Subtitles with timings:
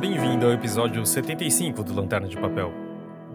[0.00, 2.72] Bem-vindo ao episódio 75 do Lanterna de Papel,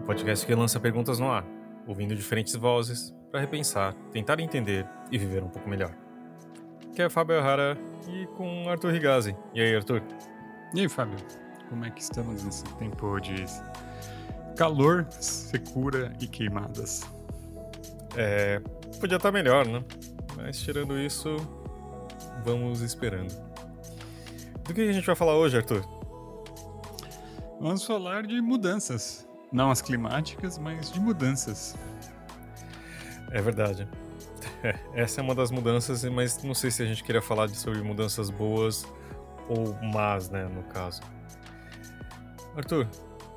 [0.00, 1.46] o podcast que lança perguntas no ar,
[1.86, 5.94] ouvindo diferentes vozes para repensar, tentar entender e viver um pouco melhor.
[6.90, 7.78] Aqui é Fábio Hara
[8.08, 9.36] e com Arthur Rigazzi.
[9.54, 10.02] E aí, Arthur?
[10.74, 11.16] E aí, Fábio?
[11.68, 13.44] Como é que estamos nesse tempo de
[14.56, 17.08] calor, secura e queimadas?
[18.16, 18.60] É,
[18.98, 19.84] podia estar melhor, né?
[20.36, 21.36] Mas tirando isso,
[22.44, 23.32] vamos esperando.
[24.64, 25.95] Do que a gente vai falar hoje, Arthur?
[27.66, 29.28] Vamos falar de mudanças.
[29.50, 31.74] Não as climáticas, mas de mudanças.
[33.32, 33.88] É verdade.
[34.94, 38.30] Essa é uma das mudanças, mas não sei se a gente queria falar sobre mudanças
[38.30, 38.86] boas
[39.48, 41.02] ou más, né, no caso.
[42.56, 42.86] Arthur,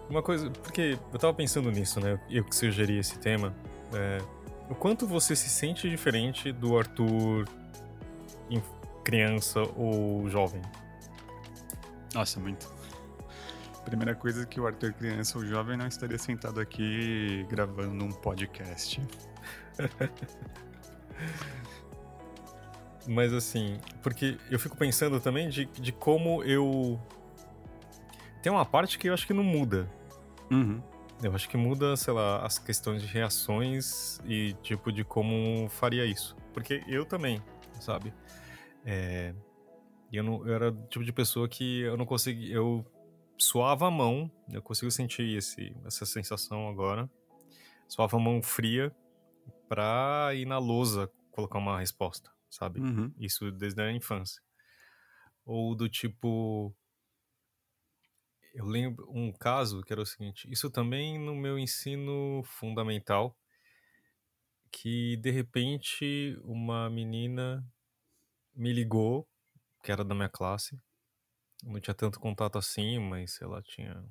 [0.07, 3.51] uma coisa, porque eu tava pensando nisso, né, eu que sugeri esse tema,
[3.91, 4.19] é,
[4.69, 7.47] o quanto você se sente diferente do Arthur
[9.03, 10.61] criança ou jovem?
[12.13, 12.78] Nossa, muito.
[13.89, 19.01] Primeira coisa que o Arthur criança ou jovem não estaria sentado aqui gravando um podcast.
[23.07, 27.01] Mas assim, porque eu fico pensando também de, de como eu.
[28.43, 29.89] Tem uma parte que eu acho que não muda.
[30.51, 30.79] Uhum.
[31.23, 36.05] Eu acho que muda, sei lá, as questões de reações e tipo de como faria
[36.05, 36.35] isso.
[36.53, 37.41] Porque eu também,
[37.79, 38.13] sabe?
[38.85, 39.33] É,
[40.13, 42.53] eu, não, eu era o tipo de pessoa que eu não conseguia.
[42.53, 42.85] Eu
[43.39, 47.09] suava a mão, eu consigo sentir esse, essa sensação agora.
[47.87, 48.95] Suava a mão fria
[49.67, 52.79] pra ir na lousa colocar uma resposta, sabe?
[52.79, 53.13] Uhum.
[53.17, 54.41] Isso desde a infância.
[55.45, 56.75] Ou do tipo.
[58.53, 63.35] Eu lembro um caso que era o seguinte: isso também no meu ensino fundamental,
[64.71, 67.65] que de repente uma menina
[68.53, 69.27] me ligou,
[69.83, 70.79] que era da minha classe.
[71.63, 74.03] Não tinha tanto contato assim, mas ela tinha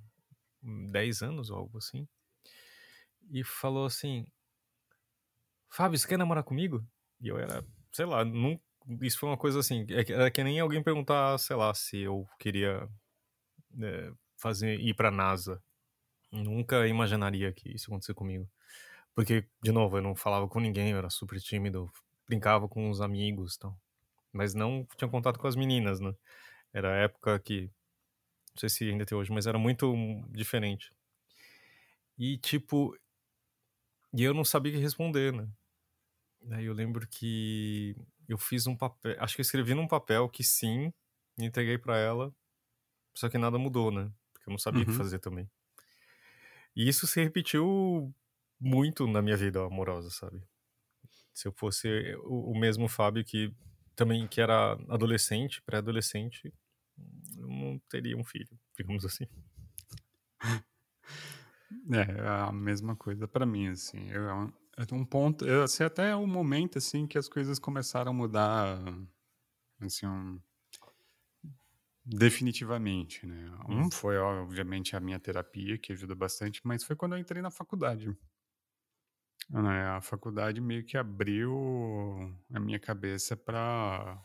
[0.62, 2.06] 10 anos ou algo assim.
[3.30, 4.26] E falou assim:
[5.68, 6.84] Fábio, você quer namorar comigo?
[7.20, 8.60] E eu era, sei lá, não,
[9.02, 9.86] isso foi uma coisa assim.
[9.90, 12.88] Era é que nem alguém perguntar, sei lá, se eu queria
[13.82, 15.62] é, fazer ir pra NASA.
[16.32, 18.48] Nunca imaginaria que isso acontecesse comigo.
[19.14, 21.90] Porque, de novo, eu não falava com ninguém, eu era super tímido,
[22.26, 23.78] brincava com os amigos e tal
[24.32, 26.14] mas não tinha contato com as meninas, né?
[26.72, 29.94] Era a época que, não sei se ainda tem hoje, mas era muito
[30.30, 30.92] diferente.
[32.18, 32.94] E, tipo,
[34.12, 35.48] e eu não sabia o que responder, né?
[36.52, 37.96] Aí eu lembro que
[38.28, 40.92] eu fiz um papel, acho que eu escrevi num papel que sim,
[41.38, 42.34] e entreguei para ela,
[43.16, 44.12] só que nada mudou, né?
[44.32, 44.94] Porque eu não sabia o que Uhum.
[44.94, 45.50] fazer também.
[46.76, 48.14] E isso se repetiu
[48.60, 50.42] muito na minha vida amorosa, sabe?
[51.34, 51.88] Se eu fosse
[52.24, 53.54] o, o mesmo Fábio que
[53.98, 56.54] também que era adolescente, pré-adolescente,
[57.36, 59.26] eu não teria um filho, digamos assim.
[61.92, 64.08] É, é a mesma coisa pra mim, assim.
[64.10, 68.14] Eu, é um ponto, eu, assim, até o momento, assim, que as coisas começaram a
[68.14, 68.78] mudar,
[69.80, 70.40] assim, um,
[72.04, 73.50] definitivamente, né?
[73.68, 73.90] Um Hum.
[73.90, 78.16] foi, obviamente, a minha terapia, que ajuda bastante, mas foi quando eu entrei na faculdade.
[79.50, 81.50] Né, a faculdade meio que abriu
[82.52, 84.22] a minha cabeça para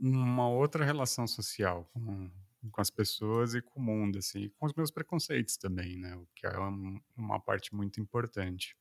[0.00, 2.30] uma outra relação social com,
[2.70, 6.16] com as pessoas e com o mundo, assim, com os meus preconceitos também, né?
[6.16, 8.76] O que é um- uma parte muito importante.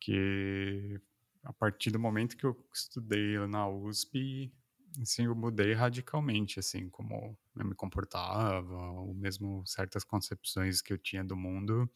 [0.00, 1.00] Que
[1.44, 4.52] a partir do momento que eu estudei na USP,
[5.00, 10.98] assim, eu mudei radicalmente, assim, como eu me comportava, ou mesmo certas concepções que eu
[10.98, 11.90] tinha do mundo.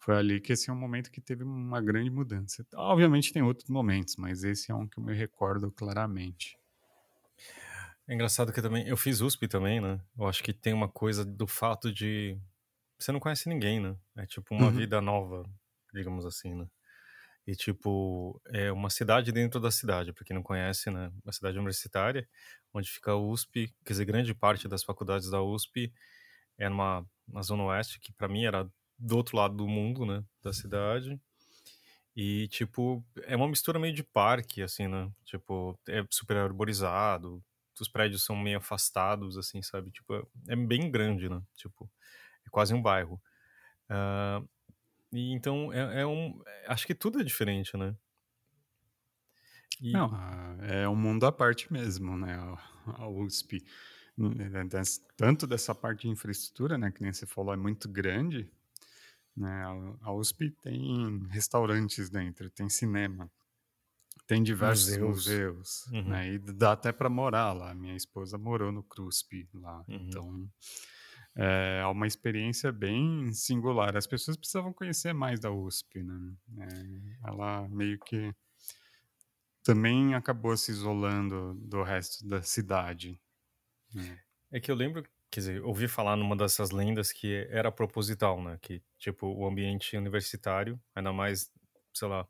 [0.00, 2.66] Foi ali que esse é um momento que teve uma grande mudança.
[2.74, 6.58] Obviamente tem outros momentos, mas esse é um que eu me recordo claramente.
[8.06, 10.00] É engraçado que também eu fiz USP também, né?
[10.18, 12.38] Eu acho que tem uma coisa do fato de
[12.98, 13.96] você não conhece ninguém, né?
[14.16, 14.72] É tipo uma Uhum.
[14.72, 15.44] vida nova,
[15.94, 16.66] digamos assim, né?
[17.46, 21.12] E tipo, é uma cidade dentro da cidade, pra quem não conhece, né?
[21.24, 22.28] Uma cidade universitária,
[22.74, 25.92] onde fica a USP, quer dizer, grande parte das faculdades da USP
[26.58, 28.70] é numa, na Zona Oeste, que pra mim era
[29.00, 30.24] do outro lado do mundo, né?
[30.42, 31.20] Da cidade.
[32.16, 35.10] E, tipo, é uma mistura meio de parque, assim, né?
[35.24, 37.42] Tipo, é super arborizado,
[37.80, 39.90] os prédios são meio afastados, assim, sabe?
[39.90, 41.40] Tipo, é- é bem grande, né?
[41.56, 41.90] Tipo,
[42.46, 43.20] é quase um bairro.
[43.88, 44.42] Ah,
[45.12, 46.42] e então, é, é um...
[46.68, 47.96] Acho que tudo é diferente, né?
[49.80, 52.34] E, Não, a- é um mundo à parte mesmo, né?
[52.86, 53.64] A, USP,
[55.16, 56.90] tanto dessa parte de infraestrutura, né?
[56.90, 58.50] Que nem você falou, é muito grande,
[59.36, 59.64] né?
[60.02, 63.30] A, USP tem restaurantes dentro, tem cinema,
[64.26, 65.08] tem diversos Museus.
[65.26, 66.08] museus, Uhum.
[66.08, 66.32] né?
[66.34, 67.74] E dá até para morar lá.
[67.74, 69.94] Minha esposa morou no CRUSP lá, Uhum.
[70.08, 70.50] então
[71.34, 73.96] é uma experiência bem singular.
[73.96, 76.34] As pessoas precisavam conhecer mais da USP, né?
[76.58, 78.34] É, ela meio que
[79.62, 83.20] também acabou se isolando do resto da cidade.
[83.94, 84.18] Né?
[84.50, 88.58] É que eu lembro, quer dizer, ouvi falar numa dessas lendas que era proposital, né?
[88.60, 91.50] Que, tipo, o ambiente universitário, ainda mais,
[91.94, 92.26] sei lá,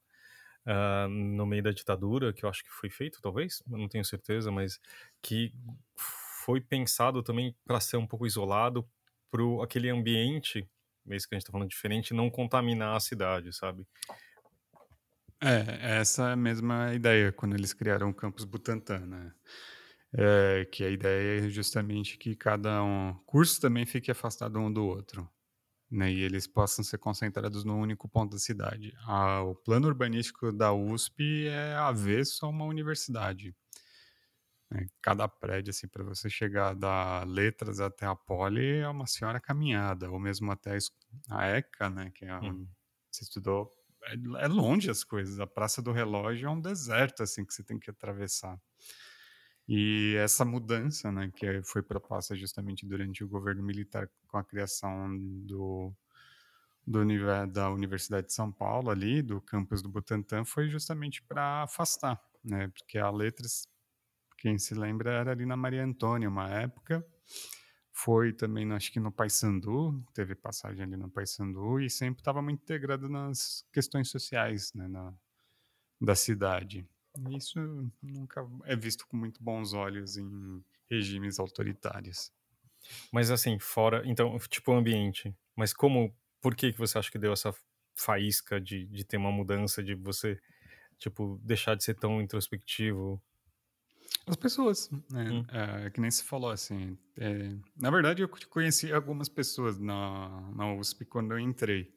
[0.67, 4.51] uh, no meio da ditadura, que eu acho que foi feito, talvez, não tenho certeza,
[4.51, 4.79] mas
[5.23, 5.53] que
[5.97, 8.89] foi pensado também para ser um pouco isolado
[9.31, 10.69] para aquele ambiente,
[11.05, 13.87] mesmo que a gente está falando diferente, não contaminar a cidade, sabe?
[15.43, 19.33] É, essa é a mesma ideia quando eles criaram o campus Butantan, né?
[20.13, 24.85] É, que a ideia é justamente que cada um curso também fique afastado um do
[24.85, 25.29] outro,
[25.89, 26.11] né?
[26.11, 28.93] E eles possam ser concentrados no único ponto da cidade.
[29.07, 33.55] Ah, o plano urbanístico da USP é avesso a uma universidade.
[34.69, 34.87] Né?
[35.01, 40.11] Cada prédio, assim, para você chegar da Letras até a Poli é uma senhora caminhada,
[40.11, 40.77] ou mesmo até
[41.29, 42.11] a ECA, né?
[42.15, 42.69] Que é onde hum.
[43.11, 43.71] você estudou
[44.05, 45.39] é, é longe as coisas.
[45.41, 48.61] A Praça do Relógio é um deserto assim que você tem que atravessar.
[49.73, 55.17] E essa mudança, né, que foi proposta justamente durante o governo militar com a criação
[55.47, 55.95] do,
[56.85, 56.99] do
[57.53, 62.67] da Universidade de São Paulo ali, do campus do Butantã, foi justamente para afastar, né,
[62.67, 63.63] porque a Letras,
[64.39, 67.07] quem se lembra, era ali na Maria Antônia, uma época,
[67.93, 72.61] foi também, acho que no Paysandu, teve passagem ali no Paysandu e sempre estava muito
[72.61, 75.15] integrado nas questões sociais né, na,
[76.01, 76.85] da cidade.
[77.37, 77.59] Isso
[78.03, 82.33] nunca é visto com muito bons olhos em regimes autoritários.
[83.13, 87.33] Mas assim, fora, então, tipo ambiente, mas como, por que que você acha que deu
[87.33, 87.55] essa
[87.95, 90.41] faísca de, de ter uma mudança, de você,
[90.99, 93.23] tipo, deixar de ser tão introspectivo,
[94.27, 95.31] as pessoas, né?
[95.31, 95.45] Hum.
[95.49, 96.97] É, que nem se falou, assim.
[97.17, 101.93] É, na verdade, eu conheci algumas pessoas na, na USP quando eu entrei.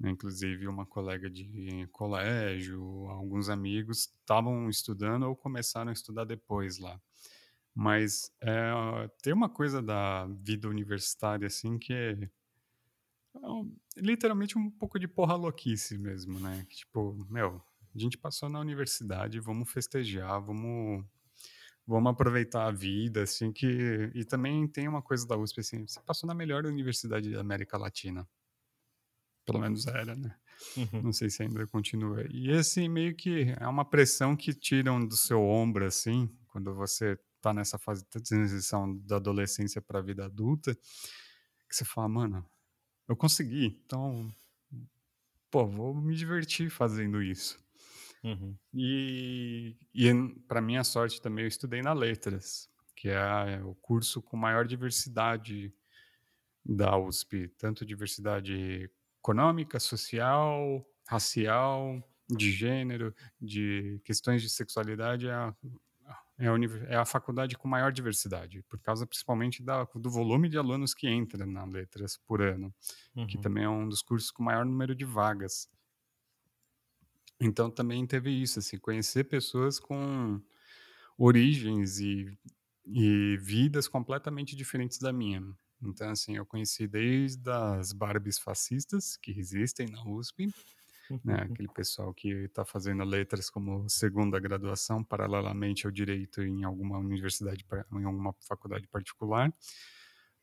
[0.00, 7.00] Inclusive, uma colega de colégio, alguns amigos estavam estudando ou começaram a estudar depois lá.
[7.74, 8.72] Mas é,
[9.22, 13.40] tem uma coisa da vida universitária, assim, que é, é
[13.96, 16.64] literalmente um pouco de porra louquice mesmo, né?
[16.70, 17.62] Tipo, meu,
[17.94, 21.04] a gente passou na universidade, vamos festejar, vamos
[21.88, 24.10] vamos aproveitar a vida, assim, que...
[24.14, 27.78] E também tem uma coisa da USP, assim, você passou na melhor universidade da América
[27.78, 28.28] Latina.
[29.52, 30.34] Pelo menos era, né?
[30.76, 31.02] Uhum.
[31.02, 32.24] Não sei se ainda continua.
[32.30, 37.18] E, assim, meio que é uma pressão que tiram do seu ombro, assim, quando você
[37.40, 42.44] tá nessa fase de transição da adolescência para a vida adulta, que você fala, mano,
[43.08, 44.28] eu consegui, então,
[45.50, 47.58] pô, vou me divertir fazendo isso.
[48.24, 48.56] Uhum.
[48.74, 50.12] E, e
[50.46, 55.72] para minha sorte também, eu estudei na Letras, que é o curso com maior diversidade
[56.64, 58.90] da USP, tanto diversidade
[59.28, 65.54] econômica, social, racial, de gênero, de questões de sexualidade, é a,
[66.38, 66.54] é a,
[66.88, 71.06] é a faculdade com maior diversidade, por causa principalmente da, do volume de alunos que
[71.06, 72.74] entra na Letras por ano,
[73.14, 73.26] uhum.
[73.26, 75.68] que também é um dos cursos com maior número de vagas.
[77.40, 80.40] Então também teve isso, assim, conhecer pessoas com
[81.16, 82.36] origens e,
[82.86, 85.42] e vidas completamente diferentes da minha.
[85.82, 90.46] Então, assim, eu conheci desde as Barbies fascistas que existem na USP,
[91.24, 91.52] né, uhum.
[91.52, 97.64] aquele pessoal que está fazendo letras como segunda graduação, paralelamente ao direito em alguma universidade,
[97.92, 99.52] em alguma faculdade particular,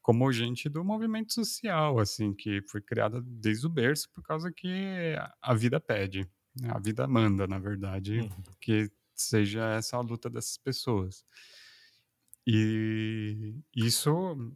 [0.01, 5.15] como gente do movimento social, assim, que foi criada desde o berço por causa que
[5.41, 6.29] a vida pede.
[6.69, 8.29] A vida manda, na verdade, uhum.
[8.61, 11.25] que seja essa a luta dessas pessoas.
[12.47, 14.53] E isso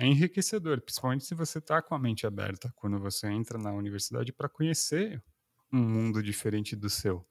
[0.00, 4.32] é enriquecedor, principalmente se você está com a mente aberta quando você entra na universidade
[4.32, 5.22] para conhecer
[5.70, 7.26] um mundo diferente do seu.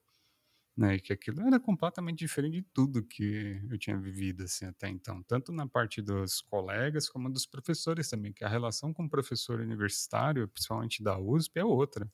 [0.76, 5.22] Né, que aquilo era completamente diferente de tudo que eu tinha vivido assim, até então,
[5.24, 9.60] tanto na parte dos colegas como dos professores também, que a relação com o professor
[9.60, 12.10] universitário, principalmente da USP, é outra.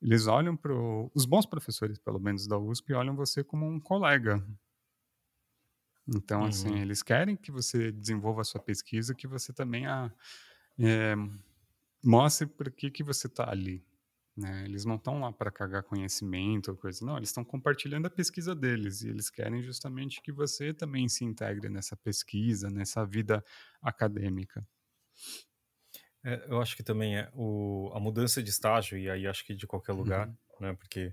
[0.00, 0.72] Eles olham para
[1.14, 4.44] os bons professores, pelo menos da USP, olham você como um colega.
[6.08, 6.74] Então, assim, uhum.
[6.74, 10.10] assim, eles querem que você desenvolva a sua pesquisa, que você também a,
[10.78, 11.14] é,
[12.02, 13.84] mostre para que, que você está ali.
[14.34, 14.64] Né?
[14.64, 18.54] Eles não estão lá para cagar conhecimento ou coisa, não, eles estão compartilhando a pesquisa
[18.54, 23.44] deles e eles querem justamente que você também se integre nessa pesquisa, nessa vida
[23.82, 24.66] acadêmica.
[26.24, 29.54] É, eu acho que também é o, a mudança de estágio, e aí acho que
[29.54, 30.36] de qualquer lugar, uhum.
[30.60, 30.74] né?
[30.74, 31.12] Porque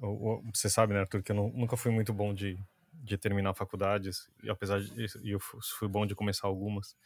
[0.00, 2.58] o, o, você sabe, né, Arthur, que eu não, nunca fui muito bom de,
[3.02, 6.96] de terminar faculdades, e apesar de e eu fui bom de começar algumas.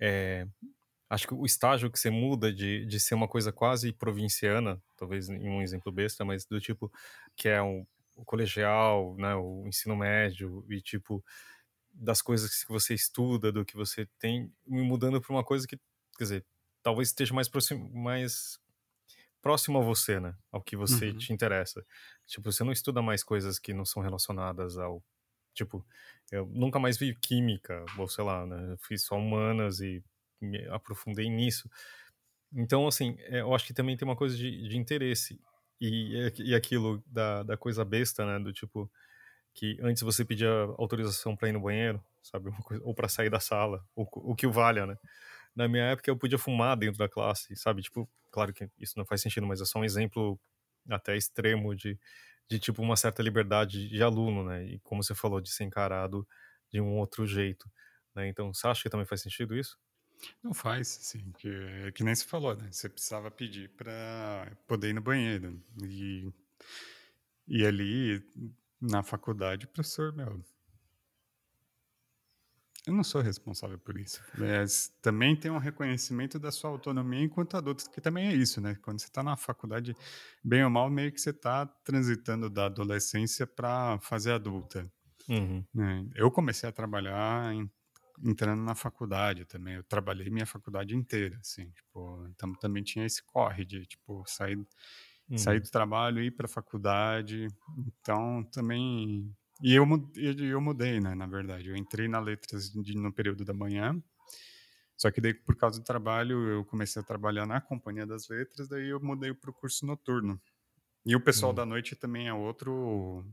[0.00, 0.46] é,
[1.10, 5.28] acho que o estágio que você muda de, de ser uma coisa quase provinciana, talvez
[5.28, 6.92] em um exemplo besta, mas do tipo
[7.36, 11.24] que é um, o colegial, né, o ensino médio e tipo
[11.92, 15.76] das coisas que você estuda, do que você tem, me mudando para uma coisa que,
[16.18, 16.46] quer dizer,
[16.82, 18.58] talvez esteja mais próximo, mais
[19.42, 21.14] próximo a você, né, ao que você Uhum.
[21.14, 21.84] te interessa.
[22.26, 25.04] Tipo, você não estuda mais coisas que não são relacionadas ao
[25.54, 25.84] tipo,
[26.32, 30.02] eu nunca mais vi química, ou sei lá, né, fiz só humanas e
[30.40, 31.70] me aprofundei nisso.
[32.52, 35.40] Então, assim, é, eu acho que também tem uma coisa de, de interesse.
[35.80, 38.38] E, e aquilo da, da coisa besta, né?
[38.38, 38.90] Do tipo,
[39.54, 42.50] que antes você pedia autorização para ir no banheiro, sabe?
[42.82, 44.96] Ou para sair da sala, o, o que o valha, né?
[45.54, 47.82] Na minha época eu podia fumar dentro da classe, sabe?
[47.82, 50.38] Tipo, claro que isso não faz sentido, mas é só um exemplo
[50.88, 51.98] até extremo de,
[52.50, 54.64] de tipo uma certa liberdade de aluno, né?
[54.66, 56.26] E como você falou, de ser encarado
[56.72, 57.70] de um outro jeito,
[58.14, 58.28] né?
[58.28, 59.78] Então, você acha que também faz sentido isso?
[60.42, 62.70] Não faz, assim, que, que nem você falou, né?
[62.70, 65.62] Você precisava pedir para poder ir no banheiro.
[65.82, 66.32] E,
[67.46, 68.22] e ali,
[68.80, 70.42] na faculdade, o professor, meu.
[72.86, 74.22] Eu não sou responsável por isso.
[74.36, 78.74] Mas também tem um reconhecimento da sua autonomia enquanto adulto, que também é isso, né?
[78.82, 79.96] Quando você está na faculdade,
[80.42, 84.90] bem ou mal, meio que você está transitando da adolescência para fase adulta.
[85.28, 85.64] Uhum.
[85.72, 86.06] Né?
[86.14, 87.70] Eu comecei a trabalhar em
[88.22, 89.74] entrando na faculdade também.
[89.74, 94.56] Eu trabalhei minha faculdade inteira, assim, tipo, então também tinha esse corre de, tipo, sair,
[95.28, 95.38] uhum.
[95.38, 97.48] sair do trabalho e ir para a faculdade.
[98.00, 99.34] Então também
[99.64, 99.86] e eu,
[100.38, 101.70] eu mudei, né, na verdade.
[101.70, 103.98] Eu entrei na letras de, no período da manhã.
[104.94, 108.68] Só que daí por causa do trabalho eu comecei a trabalhar na companhia das letras,
[108.68, 110.38] daí eu mudei para o curso noturno.
[111.06, 111.56] E o pessoal uhum.
[111.56, 113.24] da noite também é outro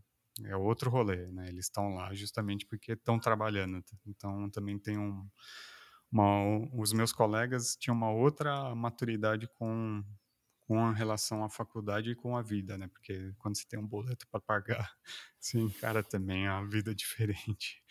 [0.46, 1.50] é outro rolê, né?
[1.50, 3.84] Eles estão lá justamente porque estão trabalhando.
[4.08, 5.28] Então também tem um,
[6.10, 10.02] uma, os meus colegas tinham uma outra maturidade com
[10.72, 12.88] com a relação à faculdade e com a vida, né?
[12.88, 14.90] Porque quando você tem um boleto para pagar,
[15.38, 17.84] você encara também a vida diferente.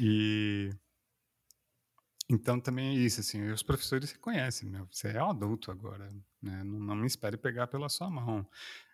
[0.00, 0.70] E
[2.28, 6.64] então também é isso, assim, os professores reconhecem, meu, você é um adulto agora, né?
[6.64, 8.44] Não, não me espere pegar pela sua mão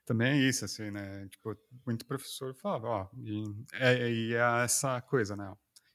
[0.04, 1.26] também é isso, assim, né?
[1.28, 5.50] Tipo, muito professor falava, ó, e é, e é essa coisa, né?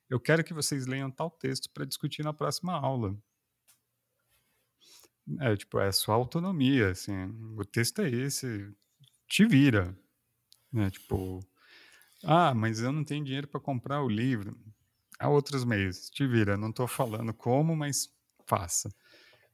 [0.09, 3.15] Eu quero que vocês leiam tal texto para discutir na próxima aula.
[5.39, 7.13] É, tipo, é a sua autonomia, assim,
[7.57, 8.71] o texto é esse,
[9.27, 9.95] te vira,
[10.71, 10.89] né?
[10.89, 11.39] Tipo,
[12.23, 14.57] ah, mas eu não tenho dinheiro para comprar o livro.
[15.19, 16.57] Há outros meios, te vira.
[16.57, 18.09] Não estou falando como, mas
[18.45, 18.89] faça.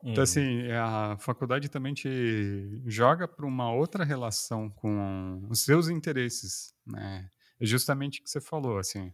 [0.04, 6.74] Então, assim, a faculdade também te joga para uma outra relação com os seus interesses,
[6.86, 7.28] né?
[7.60, 9.12] É justamente o que você falou, assim,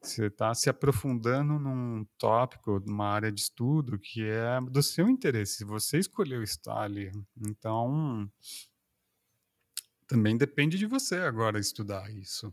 [0.00, 5.64] você está se aprofundando num tópico, numa área de estudo que é do seu interesse,
[5.64, 7.12] você escolheu estar ali.
[7.46, 8.30] Então,
[10.06, 12.52] também depende de você agora estudar isso.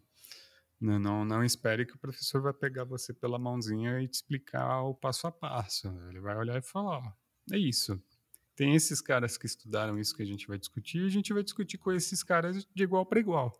[0.80, 4.84] Não, não, não espere que o professor vai pegar você pela mãozinha e te explicar
[4.84, 5.88] o passo a passo.
[6.10, 7.13] Ele vai olhar e falar, ó,
[7.51, 8.00] é isso.
[8.56, 11.44] Tem esses caras que estudaram isso que a gente vai discutir, e a gente vai
[11.44, 13.56] discutir com esses caras de igual para igual.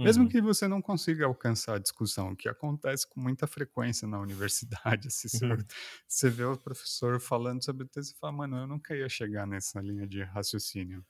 [0.00, 0.04] Uhum.
[0.04, 5.08] Mesmo que você não consiga alcançar a discussão, que acontece com muita frequência na universidade.
[5.08, 5.58] Assim, uhum.
[6.08, 9.46] Você vê o professor falando sobre o texto e fala, mano, eu nunca ia chegar
[9.46, 11.04] nessa linha de raciocínio.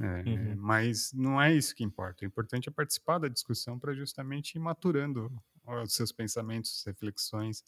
[0.00, 0.56] É, uhum.
[0.56, 2.24] Mas não é isso que importa.
[2.24, 5.32] O importante é participar da discussão para justamente ir maturando
[5.64, 7.62] os seus pensamentos, reflexões,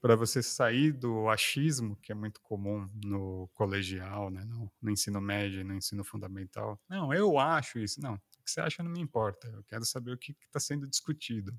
[0.00, 5.20] para você sair do achismo, que é muito comum no colegial, né, no, no ensino
[5.20, 6.80] médio, no ensino fundamental.
[6.88, 8.00] Não, eu acho isso.
[8.00, 9.48] Não, que você acha não me importa.
[9.48, 11.52] Eu quero saber o que está sendo discutido.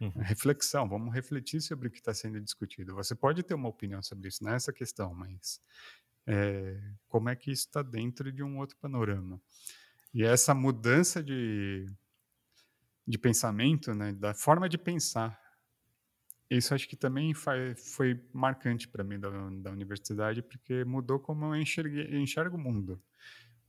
[0.00, 0.10] Uhum.
[0.16, 2.94] Reflexão, vamos refletir sobre o que está sendo discutido.
[2.94, 5.60] Você pode ter uma opinião sobre isso, não é essa questão, mas
[6.26, 6.78] é,
[7.08, 9.40] como é que isso está dentro de um outro panorama?
[10.12, 11.86] E essa mudança de,
[13.06, 15.40] de pensamento, né, da forma de pensar
[16.48, 21.46] isso acho que também foi, foi marcante para mim da, da, universidade, porque mudou como
[21.46, 23.02] eu enxerguei, enxergo o mundo.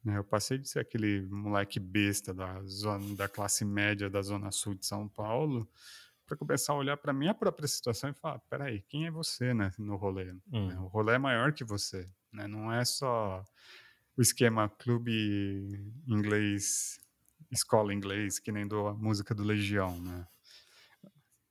[0.04, 0.18] Né?
[0.18, 4.76] Eu passei de ser aquele moleque besta da, zona, da classe média da zona sul
[4.76, 5.68] de São Paulo
[6.26, 9.72] para começar a olhar para minha própria situação e falar, peraí, quem é você né,
[9.78, 10.34] no rolê?
[10.52, 10.84] Hum.
[10.84, 12.48] O rolê é maior que você, né?
[12.48, 13.44] não é só
[14.18, 17.00] o esquema clube inglês,
[17.50, 20.28] escola inglês, que nem do, a música do Legião, né?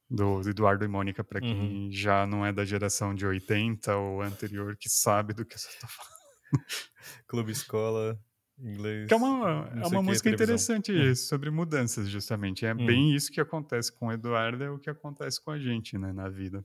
[0.08, 1.90] do Eduardo e Mônica, para quem uhum.
[1.90, 5.88] já não é da geração de 80 ou anterior, que sabe do que eu estou
[5.88, 6.16] falando.
[7.26, 8.18] Clube Escola,
[8.58, 9.06] inglês.
[9.06, 12.64] Que é uma, é uma música interessante isso, sobre mudanças, justamente.
[12.64, 12.86] É uhum.
[12.86, 16.12] bem isso que acontece com o Eduardo, é o que acontece com a gente né,
[16.12, 16.64] na vida.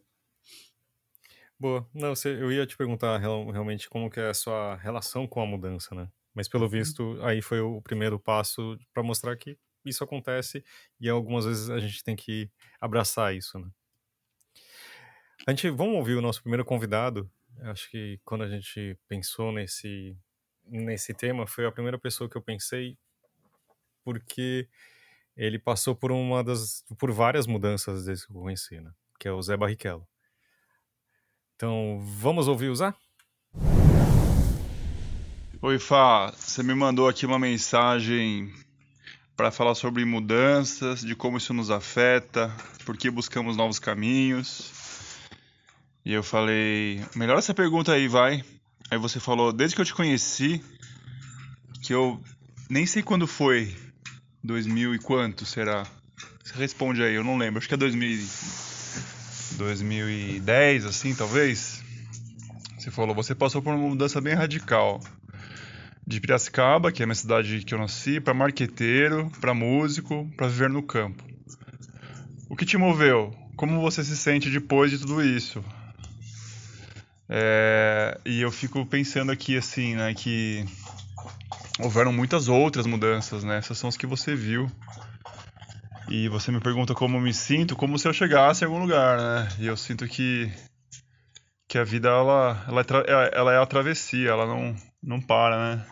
[1.60, 1.88] Boa.
[1.94, 5.94] Não, eu ia te perguntar realmente como que é a sua relação com a mudança,
[5.94, 6.10] né?
[6.34, 6.70] Mas pelo uhum.
[6.70, 10.64] visto, aí foi o primeiro passo para mostrar que isso acontece
[11.00, 13.70] e algumas vezes a gente tem que abraçar isso, né?
[15.46, 17.30] A gente, vamos ouvir o nosso primeiro convidado.
[17.62, 20.16] Acho que quando a gente pensou nesse
[20.72, 22.98] nesse tema, foi a primeira pessoa que eu pensei
[24.04, 24.68] porque
[25.36, 28.92] ele passou por uma das por várias mudanças desde que eu conheci, né?
[29.20, 30.08] Que é o Zé Barrichello.
[31.56, 32.94] Então, vamos ouvir o Zé?
[35.62, 38.52] Oi, Fá, você me mandou aqui uma mensagem
[39.36, 42.52] para falar sobre mudanças, de como isso nos afeta,
[42.84, 45.20] por que buscamos novos caminhos.
[46.04, 48.44] E eu falei, melhor essa pergunta aí, vai.
[48.92, 50.62] Aí você falou, desde que eu te conheci,
[51.82, 52.22] que eu
[52.70, 53.74] nem sei quando foi,
[54.44, 55.88] 2000 e quanto será?
[56.44, 58.20] Você responde aí, eu não lembro, acho que é 2000,
[59.58, 61.82] 2010, assim, talvez.
[62.78, 65.00] Você falou, você passou por uma mudança bem radical
[66.06, 70.50] de Piracicaba, que é a minha cidade que eu nasci, para marqueteiro, para músico, para
[70.50, 71.24] viver no campo.
[72.50, 73.34] O que te moveu?
[73.56, 75.64] Como você se sente depois de tudo isso?
[77.34, 80.66] É, e eu fico pensando aqui assim, né, que
[81.80, 83.58] houveram muitas outras mudanças, né?
[83.58, 84.70] Essas são as que você viu.
[86.10, 89.48] E você me pergunta como me sinto, como se eu chegasse em algum lugar, né?
[89.60, 90.52] E eu sinto que
[91.70, 95.86] que a vida ela ela é, ela é a travessia, ela não não para, né?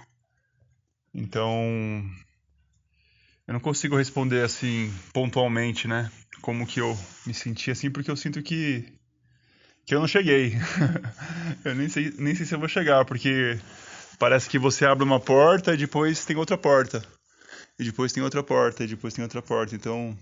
[1.14, 2.04] Então,
[3.48, 6.12] eu não consigo responder assim pontualmente, né?
[6.42, 8.99] Como que eu me senti assim, porque eu sinto que
[9.90, 10.54] que eu não cheguei.
[11.66, 13.60] eu nem sei, nem sei se eu vou chegar, porque
[14.20, 17.04] parece que você abre uma porta e depois tem outra porta.
[17.80, 19.74] E depois tem outra porta, e depois tem outra porta.
[19.74, 20.16] Então,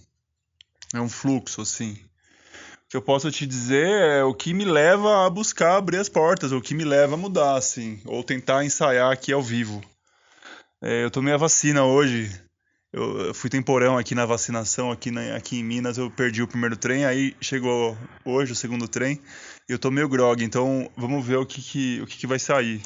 [0.94, 1.92] é um fluxo assim.
[2.86, 6.08] O que eu posso te dizer é o que me leva a buscar abrir as
[6.08, 9.84] portas, o que me leva a mudar, assim, ou tentar ensaiar aqui ao vivo.
[10.82, 12.32] É, eu tomei a vacina hoje.
[12.92, 15.98] Eu, fui temporão aqui na vacinação, aqui, na, aqui em Minas.
[15.98, 19.22] Eu perdi o primeiro trem, aí chegou hoje o segundo trem.
[19.68, 22.40] E eu tô meio grog, então vamos ver o que, que, o que, que vai
[22.40, 22.82] sair.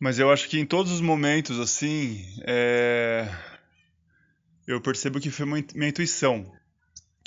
[0.00, 3.28] Mas eu acho que em todos os momentos, assim, é...
[4.66, 6.50] eu percebo que foi minha intuição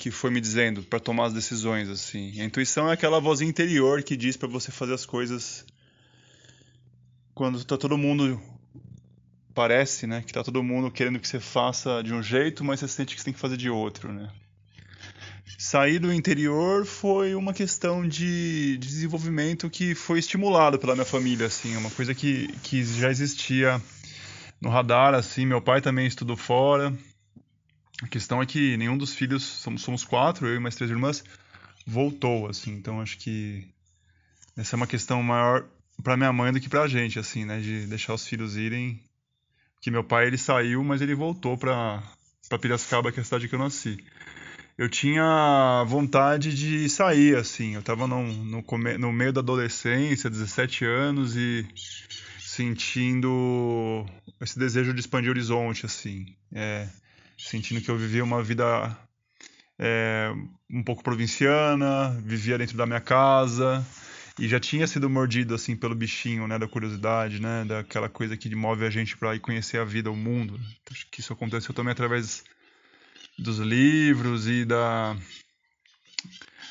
[0.02, 2.40] que foi me dizendo para tomar as decisões, assim.
[2.40, 5.64] A intuição é aquela vozinha interior que diz para você fazer as coisas
[7.32, 8.42] quando tá todo mundo
[9.54, 12.88] parece, né, que tá todo mundo querendo que você faça de um jeito, mas você
[12.88, 14.30] sente que você tem que fazer de outro, né?
[15.58, 21.76] Sair do interior foi uma questão de, desenvolvimento que foi estimulado pela minha família, assim,
[21.76, 23.80] uma coisa que, que já existia
[24.60, 26.92] no radar, assim, meu pai também estudou fora.
[28.02, 31.22] A questão é que nenhum dos filhos, somos, somos quatro, eu e mais três irmãs,
[31.86, 33.68] voltou, assim, então acho que
[34.56, 35.64] essa é uma questão maior
[36.02, 37.60] para minha mãe do que pra gente, assim, né?
[37.60, 39.00] De deixar os filhos irem.
[39.82, 42.02] Que meu pai ele saiu, mas ele voltou pra
[42.58, 43.98] Piracicaba, que é a cidade que eu nasci.
[44.78, 47.74] Eu tinha vontade de sair, assim.
[47.74, 48.64] Eu tava no, no,
[48.98, 51.66] no meio da adolescência, 17 anos, e
[52.38, 54.06] sentindo
[54.40, 56.26] esse desejo de expandir o horizonte, assim.
[56.52, 56.88] É,
[57.36, 58.96] sentindo que eu vivia uma vida
[59.78, 60.32] é,
[60.70, 63.84] um pouco provinciana, vivia dentro da minha casa,
[64.42, 68.52] e já tinha sido mordido assim pelo bichinho, né, da curiosidade, né, daquela coisa que
[68.56, 70.60] move a gente para ir conhecer a vida, o mundo.
[70.90, 72.42] Acho que isso aconteceu também através
[73.38, 75.16] dos livros e da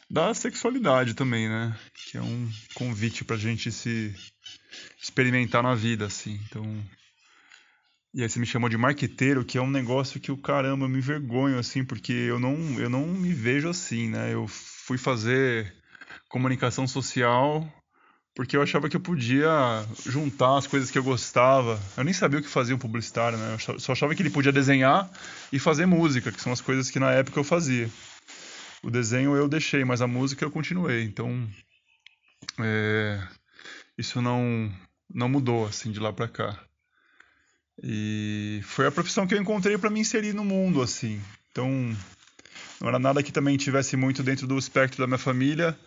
[0.10, 4.14] da sexualidade também, né, que é um convite para a gente se
[5.02, 6.38] experimentar na vida, assim.
[6.50, 6.66] Então,
[8.14, 10.90] e aí você me chamou de marqueteiro, que é um negócio que o caramba eu
[10.90, 14.34] me vergonho assim, porque eu não eu não me vejo assim, né?
[14.34, 15.81] Eu fui fazer
[16.32, 17.68] comunicação social,
[18.34, 19.50] porque eu achava que eu podia
[20.06, 21.80] juntar as coisas que eu gostava.
[21.98, 23.58] Eu nem sabia o que fazia um publicitário, né?
[23.68, 25.12] Eu só achava que ele podia desenhar
[25.52, 27.90] e fazer música, que são as coisas que na época eu fazia.
[28.82, 31.04] O desenho eu deixei, mas a música eu continuei.
[31.04, 31.48] Então,
[32.60, 33.22] é...
[33.98, 34.72] isso não
[35.14, 36.58] não mudou assim de lá para cá.
[37.84, 41.22] E foi a profissão que eu encontrei para me inserir no mundo assim.
[41.52, 41.70] Então,
[42.80, 45.78] não era nada que também tivesse muito dentro do espectro da minha família,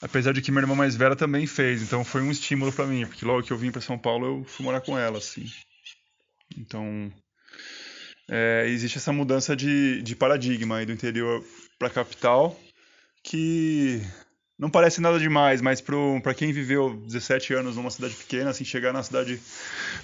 [0.00, 3.04] Apesar de que minha irmã mais velha também fez, então foi um estímulo para mim,
[3.06, 5.44] porque logo que eu vim para São Paulo eu fui morar com ela, assim.
[6.56, 7.12] Então,
[8.28, 11.44] é, existe essa mudança de, de paradigma aí do interior
[11.78, 12.58] para a capital,
[13.24, 14.00] que
[14.58, 18.92] não parece nada demais, mas para quem viveu 17 anos numa cidade pequena, assim, chegar
[18.92, 19.40] na cidade,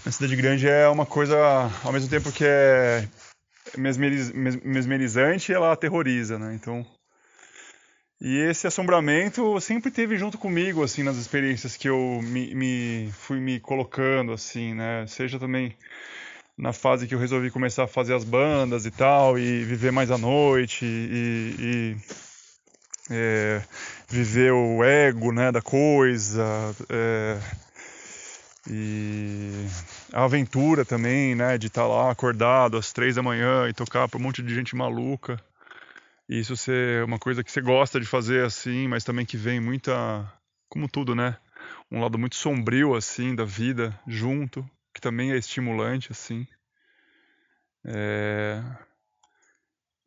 [0.04, 1.36] na cidade grande é uma coisa,
[1.84, 3.08] ao mesmo tempo que é
[3.76, 6.54] mesmeriz, mesmerizante, ela aterroriza, né?
[6.54, 6.86] Então,
[8.24, 13.38] E esse assombramento sempre teve junto comigo, assim, nas experiências que eu me, me fui
[13.38, 15.04] me colocando, assim, né?
[15.06, 15.76] Seja também
[16.56, 20.10] na fase que eu resolvi começar a fazer as bandas e tal, e viver mais
[20.10, 21.96] à noite, e, e
[23.10, 23.62] é,
[24.08, 27.38] viver o ego, né, da coisa, é,
[28.70, 29.66] e
[30.14, 34.08] a aventura também, né, de estar tá lá acordado às três da manhã e tocar
[34.08, 35.38] para um monte de gente maluca.
[36.28, 40.30] Isso ser uma coisa que você gosta de fazer assim, mas também que vem muita,
[40.68, 41.36] como tudo, né,
[41.90, 46.46] um lado muito sombrio assim da vida junto, que também é estimulante assim.
[47.84, 48.62] É...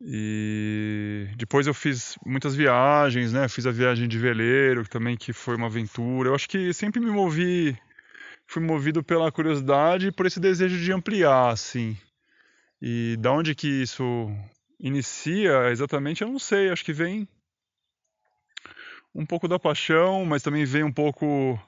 [0.00, 3.48] E depois eu fiz muitas viagens, né?
[3.48, 6.28] Fiz a viagem de veleiro, também que foi uma aventura.
[6.28, 7.76] Eu acho que sempre me movi
[8.48, 11.96] fui movido pela curiosidade e por esse desejo de ampliar, assim.
[12.80, 14.04] E da onde que isso
[14.80, 16.70] inicia exatamente, eu não sei.
[16.70, 17.28] Acho que vem
[19.14, 21.58] um pouco da paixão, mas também vem um pouco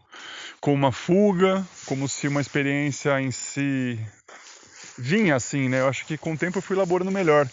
[0.60, 3.98] com uma fuga, como se uma experiência em si
[4.98, 5.80] vinha assim, né?
[5.80, 7.48] Eu acho que com o tempo eu fui elaborando melhor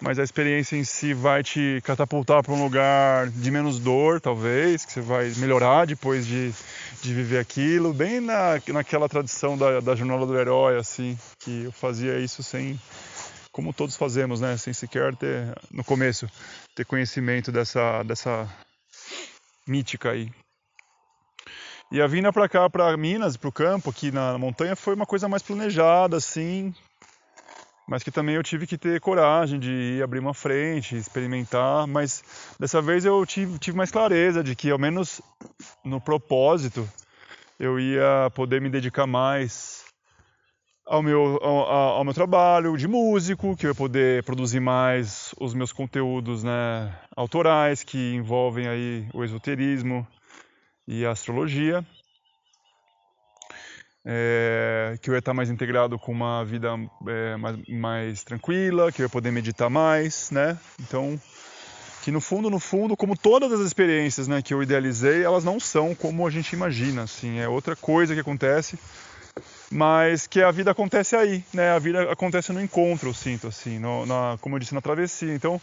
[0.00, 4.84] mas a experiência em si vai te catapultar para um lugar de menos dor, talvez,
[4.84, 6.52] que você vai melhorar depois de,
[7.02, 11.72] de viver aquilo, bem na, naquela tradição da, da jornada do herói, assim, que eu
[11.72, 12.80] fazia isso sem,
[13.52, 16.28] como todos fazemos, né, sem sequer ter, no começo,
[16.74, 18.48] ter conhecimento dessa, dessa
[19.66, 20.32] mítica aí.
[21.92, 25.06] E a vinda para cá, para Minas, para o campo, aqui na montanha, foi uma
[25.06, 26.72] coisa mais planejada, assim,
[27.90, 32.22] mas que também eu tive que ter coragem de ir abrir uma frente, experimentar, mas
[32.56, 35.20] dessa vez eu tive, tive mais clareza de que, ao menos
[35.84, 36.88] no propósito,
[37.58, 39.79] eu ia poder me dedicar mais
[40.90, 45.54] ao meu, ao, ao, meu trabalho de músico, que eu ia poder produzir mais os
[45.54, 50.04] meus conteúdos né, autorais, que envolvem aí o esoterismo
[50.88, 51.86] e a astrologia
[54.04, 56.70] é, que eu ia estar mais integrado com uma vida
[57.06, 60.58] é, mais, mais, tranquila, que eu ia poder meditar mais, né?
[60.80, 61.20] Então,
[62.02, 65.60] que no fundo, no fundo, como todas as experiências, né, que eu idealizei, elas não
[65.60, 68.76] são como a gente imagina, assim, é outra coisa que acontece,
[69.70, 71.70] mas que a vida acontece aí, né?
[71.70, 75.34] A vida acontece no encontro, eu sinto, assim, no, na, como eu disse, na travessia.
[75.34, 75.60] Então,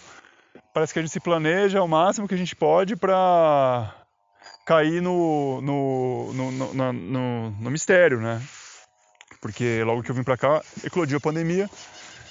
[0.73, 3.93] parece que a gente se planeja ao máximo que a gente pode para
[4.65, 8.41] cair no, no, no, no, no, mistério, né?
[9.41, 11.69] Porque logo que eu vim para cá, eclodiu a pandemia,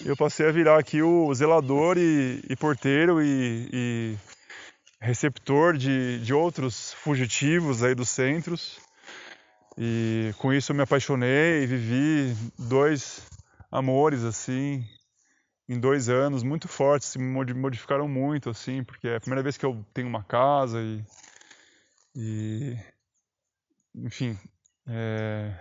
[0.05, 4.16] eu passei a virar aqui o zelador e, e porteiro e, e,
[5.01, 8.79] receptor de, de outros fugitivos aí dos centros.
[9.79, 13.29] E com isso eu me apaixonei e vivi dois
[13.71, 14.85] amores assim
[15.69, 19.67] em dois anos muito fortes, se modificaram muito assim, porque é a primeira vez que
[19.67, 21.05] eu tenho uma casa e
[22.19, 22.75] e,
[23.95, 24.39] enfim,
[24.87, 25.53] é,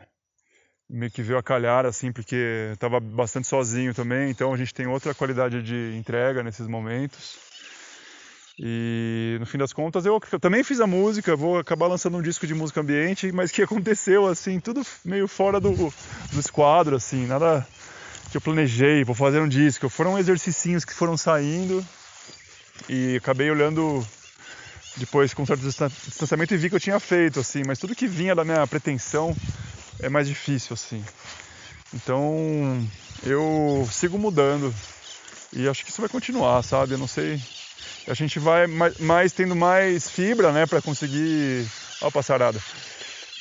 [0.90, 4.88] meio que veio a calhar, assim, porque estava bastante sozinho também, então a gente tem
[4.88, 7.45] outra qualidade de entrega nesses momentos.
[8.58, 12.48] E no fim das contas eu, também fiz a música, vou acabar lançando um disco
[12.48, 17.68] de música ambiente, mas que aconteceu assim, tudo meio fora do, do esquadro, assim, nada
[18.32, 19.90] que eu planejei, vou fazer um disco.
[19.90, 21.86] Foram exercicinhos que foram saindo
[22.88, 24.06] e acabei olhando
[24.98, 28.08] depois com um certo distanciamento e vi que eu tinha feito, assim, mas tudo que
[28.08, 29.36] vinha da minha pretensão
[30.00, 31.04] é mais difícil, assim.
[31.94, 32.88] Então
[33.24, 34.74] eu sigo mudando
[35.52, 36.94] e acho que isso vai continuar, sabe?
[36.94, 37.42] Eu não sei.
[38.08, 41.66] A gente vai mais, mais tendo mais fibra, né, para conseguir.
[42.02, 42.60] Ó, passarada.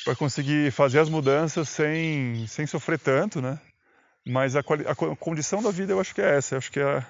[0.03, 3.59] Para conseguir fazer as mudanças sem, sem sofrer tanto, né?
[4.25, 6.55] Mas a, a condição da vida eu acho que é essa.
[6.55, 7.05] Eu acho que é,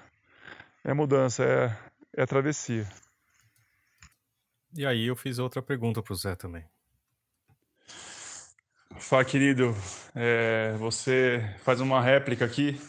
[0.83, 1.77] é a mudança, é,
[2.17, 2.87] é a travessia.
[4.73, 6.65] E aí eu fiz outra pergunta para o Zé também.
[8.97, 9.75] Fá, querido,
[10.13, 12.79] é, você faz uma réplica aqui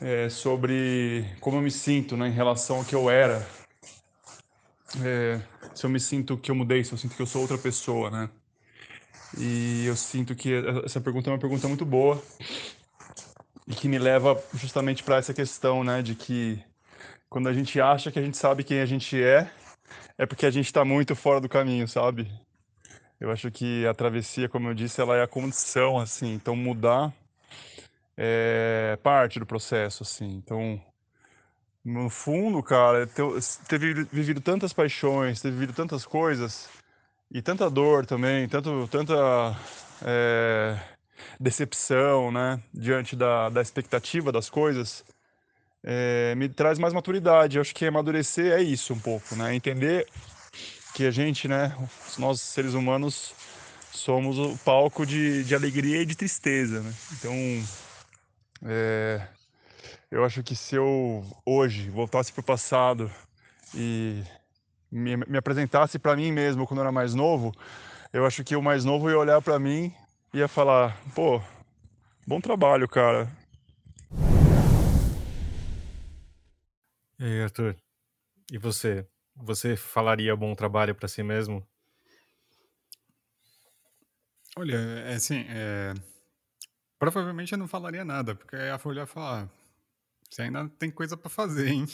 [0.00, 3.46] é, sobre como eu me sinto né, em relação ao que eu era.
[5.02, 5.40] É,
[5.74, 8.10] se eu me sinto que eu mudei, se eu sinto que eu sou outra pessoa,
[8.10, 8.30] né?
[9.36, 10.52] E eu sinto que
[10.84, 12.22] essa pergunta é uma pergunta muito boa
[13.66, 16.62] e que me leva justamente para essa questão, né, de que
[17.28, 19.50] quando a gente acha que a gente sabe quem a gente é,
[20.16, 22.30] é porque a gente está muito fora do caminho, sabe?
[23.20, 26.34] Eu acho que a travessia, como eu disse, ela é a condição, assim.
[26.34, 27.12] Então, mudar
[28.16, 30.36] é parte do processo, assim.
[30.36, 30.80] Então,
[31.88, 33.06] no fundo, cara,
[33.66, 33.78] ter
[34.12, 36.68] vivido tantas paixões, ter vivido tantas coisas
[37.30, 39.56] e tanta dor também, tanto, tanta
[40.02, 40.78] é,
[41.40, 45.04] decepção, né, diante da, da expectativa das coisas,
[45.82, 47.56] é, me traz mais maturidade.
[47.56, 49.54] Eu acho que amadurecer é isso um pouco, né?
[49.54, 50.06] Entender
[50.86, 51.76] porque a gente, né,
[52.18, 53.32] nós seres humanos
[53.92, 56.92] somos o palco de, de alegria e de tristeza, né?
[57.12, 57.32] Então,
[58.64, 59.22] é,
[60.10, 63.10] eu acho que se eu hoje voltasse para o passado
[63.74, 64.22] e
[64.90, 67.52] me, me apresentasse para mim mesmo quando eu era mais novo,
[68.12, 69.94] eu acho que o mais novo ia olhar para mim
[70.32, 71.42] e ia falar: pô,
[72.26, 73.30] bom trabalho, cara.
[77.18, 77.76] E aí, Arthur?
[78.50, 79.06] E você?
[79.36, 81.66] Você falaria bom trabalho para si mesmo?
[84.56, 85.94] Olha, é assim, é...
[86.98, 89.48] provavelmente eu não falaria nada, porque a Folha ia falar:
[90.28, 91.86] você ainda tem coisa para fazer, hein?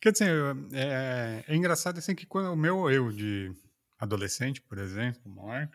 [0.00, 3.52] Quer dizer, é, é, engraçado assim que quando o meu eu de
[3.98, 5.74] adolescente, por exemplo, Mark,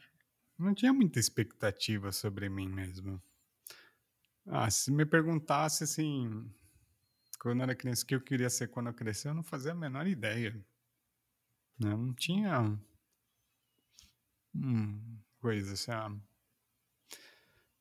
[0.57, 3.21] não tinha muita expectativa sobre mim mesmo.
[4.45, 6.49] Ah, se me perguntasse assim,
[7.39, 9.71] quando eu era criança, o que eu queria ser quando eu crescer, eu não fazia
[9.71, 10.57] a menor ideia.
[11.77, 12.79] Não, não tinha
[14.55, 16.11] hum, coisa assim, ah,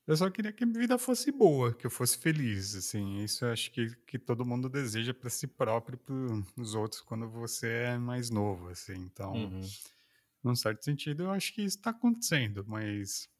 [0.07, 3.23] eu só queria que a minha vida fosse boa, que eu fosse feliz, assim.
[3.23, 7.01] Isso eu acho que, que todo mundo deseja para si próprio e para os outros
[7.01, 8.95] quando você é mais novo, assim.
[8.95, 9.69] Então, uhum.
[10.43, 13.31] num certo sentido, eu acho que isso está acontecendo, mas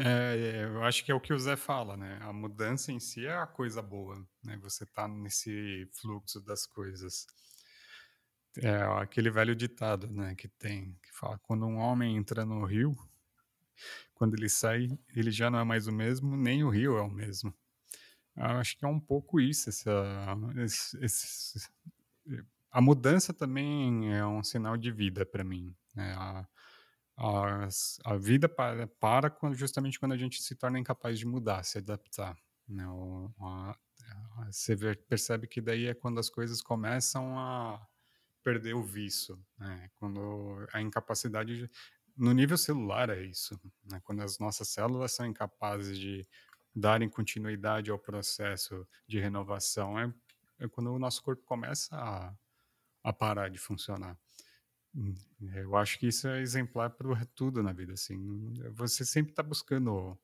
[0.00, 2.18] é, eu acho que é o que o Zé fala, né?
[2.22, 4.56] A mudança em si é a coisa boa, né?
[4.58, 7.26] Você tá nesse fluxo das coisas.
[8.58, 10.36] É aquele velho ditado, né?
[10.36, 12.96] Que tem, que fala, quando um homem entra no rio,
[14.14, 17.10] quando ele sai, ele já não é mais o mesmo, nem o rio é o
[17.10, 17.54] mesmo.
[18.36, 19.90] Eu acho que é um pouco isso, essa,
[20.56, 21.68] esse, esse,
[22.70, 25.74] a mudança também é um sinal de vida para mim.
[25.94, 26.14] Né?
[26.16, 26.46] A,
[27.16, 27.68] a,
[28.04, 31.78] a, vida para, para quando, justamente quando a gente se torna incapaz de mudar, se
[31.78, 32.36] adaptar.
[32.68, 32.86] Né?
[32.86, 33.76] O, a,
[34.46, 34.76] você
[35.08, 37.84] percebe que daí é quando as coisas começam a
[38.44, 39.90] perder o vício, né?
[39.96, 41.68] quando a incapacidade
[42.18, 43.58] no nível celular é isso.
[43.84, 44.00] Né?
[44.04, 46.26] Quando as nossas células são incapazes de
[46.74, 50.12] darem continuidade ao processo de renovação, é,
[50.58, 52.34] é quando o nosso corpo começa a,
[53.04, 54.18] a parar de funcionar.
[54.94, 55.14] Hum,
[55.54, 57.92] eu acho que isso é exemplar para tudo na vida.
[57.92, 60.18] Assim, você sempre está buscando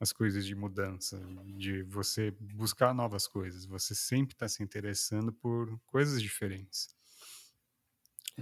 [0.00, 1.20] as coisas de mudança,
[1.56, 3.64] de você buscar novas coisas.
[3.66, 6.88] Você sempre está se interessando por coisas diferentes.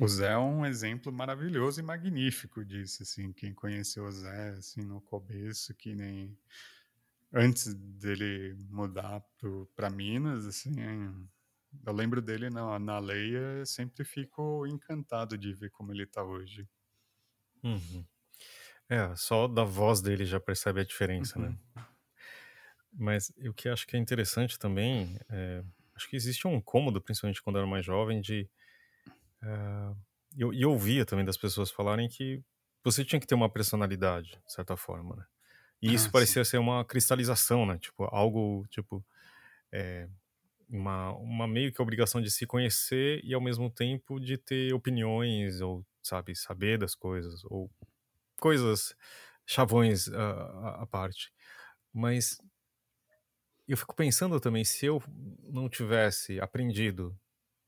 [0.01, 4.83] O Zé é um exemplo maravilhoso e magnífico disso, assim, quem conheceu o Zé, assim,
[4.83, 6.39] no começo, que nem
[7.33, 9.23] antes dele mudar
[9.77, 10.73] para Minas, assim,
[11.87, 16.67] eu lembro dele na, na Leia, sempre fico encantado de ver como ele está hoje.
[17.63, 18.05] Uhum.
[18.89, 21.49] É, só da voz dele já percebe a diferença, né?
[21.49, 21.59] uhum.
[21.77, 21.87] né?
[22.93, 25.63] Mas o que acho que é interessante também, é,
[25.95, 28.51] acho que existe um incômodo, principalmente quando eu era mais jovem, de
[29.43, 29.97] Uh,
[30.37, 32.43] eu, eu ouvia também das pessoas falarem que
[32.85, 35.25] você tinha que ter uma personalidade, de certa forma, né?
[35.83, 36.53] E isso ah, parecia sim.
[36.53, 37.79] ser uma cristalização, né?
[37.79, 39.05] Tipo, algo, tipo,
[39.73, 40.09] é,
[40.69, 45.61] uma, uma meio que obrigação de se conhecer e ao mesmo tempo de ter opiniões
[45.61, 47.71] ou, sabe, saber das coisas ou
[48.39, 48.95] coisas,
[49.47, 51.33] chavões à parte.
[51.93, 52.39] Mas
[53.67, 55.03] eu fico pensando também, se eu
[55.45, 57.17] não tivesse aprendido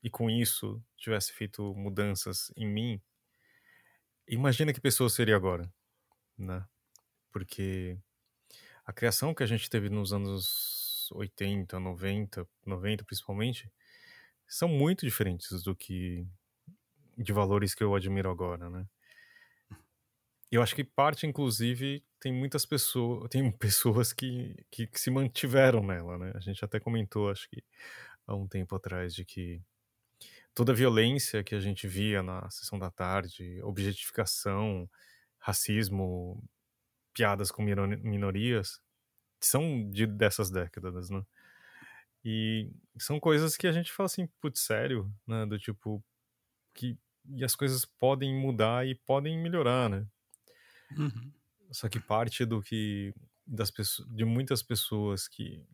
[0.03, 3.01] e com isso tivesse feito mudanças em mim,
[4.27, 5.71] imagina que pessoa seria agora,
[6.37, 6.65] né?
[7.31, 7.97] Porque
[8.85, 13.71] a criação que a gente teve nos anos 80, 90, 90 principalmente,
[14.47, 16.27] são muito diferentes do que
[17.17, 18.87] de valores que eu admiro agora, né?
[20.51, 25.83] Eu acho que parte, inclusive, tem muitas pessoas, tem pessoas que, que, que se mantiveram
[25.83, 26.31] nela, né?
[26.35, 27.63] A gente até comentou, acho que
[28.27, 29.61] há um tempo atrás, de que
[30.53, 34.89] toda a violência que a gente via na sessão da tarde, objetificação,
[35.39, 36.43] racismo,
[37.13, 38.79] piadas com minorias,
[39.39, 41.23] são de, dessas décadas, né?
[42.25, 45.45] E são coisas que a gente fala assim, putz, sério, né?
[45.45, 46.03] Do tipo,
[46.73, 50.05] que e as coisas podem mudar e podem melhorar, né?
[50.97, 51.31] Uhum.
[51.71, 53.13] Só que parte do que
[53.45, 55.65] das pessoas, de muitas pessoas que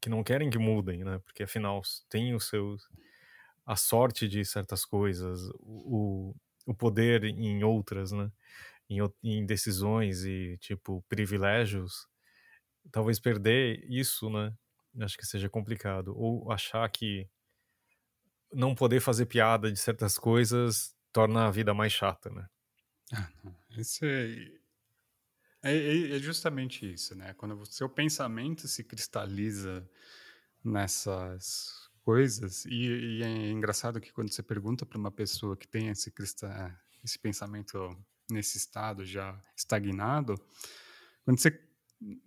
[0.00, 1.18] que não querem que mudem, né?
[1.24, 2.88] Porque afinal tem os seus
[3.68, 6.34] a sorte de certas coisas, o,
[6.66, 8.32] o poder em outras, né?
[8.90, 12.06] Em, em decisões e, tipo, privilégios,
[12.92, 14.54] talvez perder isso, né?
[15.00, 16.14] Acho que seja complicado.
[16.16, 17.28] Ou achar que
[18.52, 22.46] não poder fazer piada de certas coisas torna a vida mais chata, né?
[23.12, 23.30] Ah,
[23.76, 24.06] Esse
[25.62, 27.34] é, é, é, justamente isso, né?
[27.34, 29.88] Quando o seu pensamento se cristaliza
[30.64, 35.88] nessas coisas, e, e é engraçado que quando você pergunta para uma pessoa que tem
[35.88, 36.10] esse,
[37.04, 37.94] esse pensamento
[38.30, 40.34] nesse estado já estagnado,
[41.22, 41.50] quando você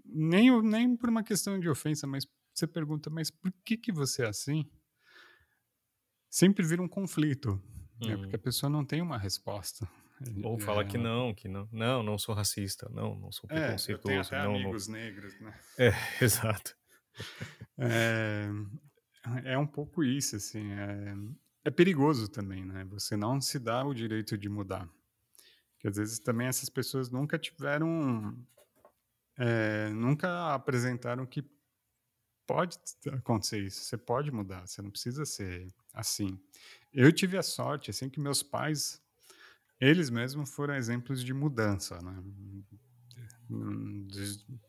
[0.05, 4.21] nem, nem por uma questão de ofensa, mas você pergunta, mas por que que você
[4.21, 4.69] é assim?
[6.29, 7.59] Sempre vira um conflito,
[7.99, 8.17] né?
[8.17, 8.43] porque a uhum.
[8.43, 9.89] pessoa não tem uma resposta.
[10.43, 13.89] Ou fala é, que não, que não, não, não sou racista, não, não sou preconceituoso.
[13.89, 14.93] É, eu tenho até não, amigos não...
[14.93, 15.59] negros, né?
[15.79, 15.91] É,
[16.23, 16.75] exato.
[17.79, 18.45] É,
[19.43, 21.15] é um pouco isso, assim, é,
[21.65, 22.83] é perigoso também, né?
[22.85, 24.89] Você não se dá o direito de mudar.
[25.79, 28.37] Que às vezes também essas pessoas nunca tiveram,
[29.37, 31.43] é, nunca apresentaram que
[32.45, 32.77] pode
[33.13, 36.39] acontecer isso, você pode mudar, você não precisa ser assim.
[36.93, 39.01] Eu tive a sorte, assim, que meus pais,
[39.79, 42.23] eles mesmos foram exemplos de mudança, né?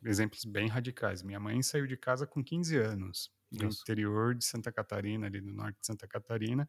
[0.04, 1.22] Exemplos bem radicais.
[1.22, 3.80] Minha mãe saiu de casa com 15 anos, do Nossa.
[3.82, 6.68] interior de Santa Catarina, ali no norte de Santa Catarina,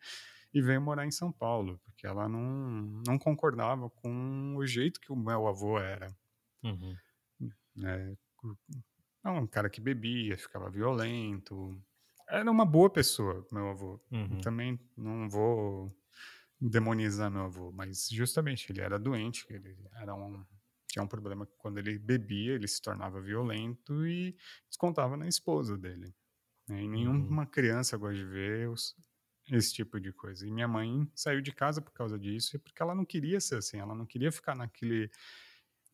[0.53, 5.11] e veio morar em São Paulo, porque ela não, não concordava com o jeito que
[5.11, 6.15] o meu avô era.
[6.63, 6.95] Uhum.
[7.83, 8.13] É,
[9.25, 11.81] um cara que bebia, ficava violento.
[12.27, 13.99] Era uma boa pessoa, meu avô.
[14.11, 14.41] Uhum.
[14.41, 15.95] Também não vou
[16.59, 20.45] demonizar meu avô, mas justamente ele era doente, ele era um
[20.93, 24.37] tinha um problema que quando ele bebia, ele se tornava violento e
[24.69, 26.13] descontava na esposa dele.
[26.69, 26.83] Né?
[26.83, 27.49] E nenhuma uhum.
[27.49, 28.95] criança gosta de ver os,
[29.51, 30.47] esse tipo de coisa.
[30.47, 33.77] E minha mãe saiu de casa por causa disso, porque ela não queria ser assim,
[33.77, 35.09] ela não queria ficar naquele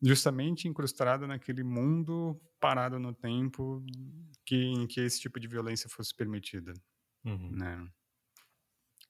[0.02, 3.84] justamente incrustada naquele mundo parado no tempo
[4.46, 6.74] que em que esse tipo de violência fosse permitida,
[7.24, 7.50] uhum.
[7.52, 7.90] né?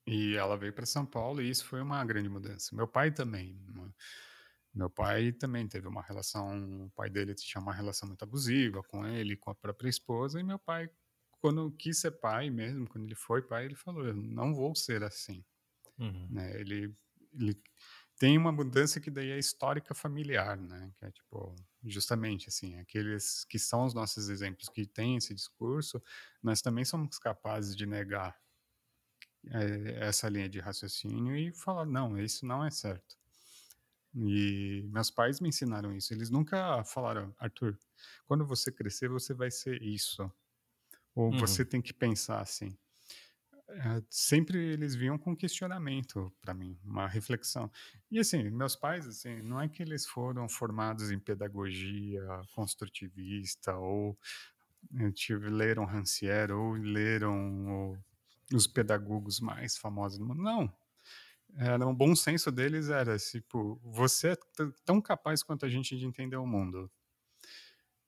[0.07, 2.75] E ela veio para São Paulo e isso foi uma grande mudança.
[2.75, 3.61] Meu pai também.
[4.73, 9.07] Meu pai também teve uma relação, o pai dele tinha uma relação muito abusiva com
[9.07, 10.89] ele, com a própria esposa, e meu pai,
[11.41, 15.03] quando quis ser pai mesmo, quando ele foi pai, ele falou: Eu não vou ser
[15.03, 15.45] assim.
[15.99, 16.29] Uhum.
[16.31, 16.61] Né?
[16.61, 16.95] Ele,
[17.33, 17.61] ele
[18.19, 20.93] tem uma mudança que daí é histórica familiar, né?
[20.99, 26.03] Que é tipo, justamente assim, aqueles que são os nossos exemplos que têm esse discurso,
[26.43, 28.39] nós também somos capazes de negar
[29.49, 33.17] é, essa linha de raciocínio e falar: não, isso não é certo.
[34.15, 36.13] E meus pais me ensinaram isso.
[36.13, 37.79] Eles nunca falaram, Arthur,
[38.27, 40.31] quando você crescer, você vai ser isso.
[41.15, 41.39] Ou uhum.
[41.39, 42.77] você tem que pensar assim.
[43.69, 47.71] É, sempre eles vinham com questionamento para mim, uma reflexão.
[48.11, 52.21] E assim, meus pais, assim, não é que eles foram formados em pedagogia
[52.53, 54.19] construtivista ou
[54.99, 57.97] eh, tive, leram Rancière ou leram
[58.53, 60.43] os pedagogos mais famosos do mundo.
[60.43, 60.73] Não,
[61.57, 64.37] era um bom senso deles era tipo você é
[64.85, 66.91] tão capaz quanto a gente de entender o mundo.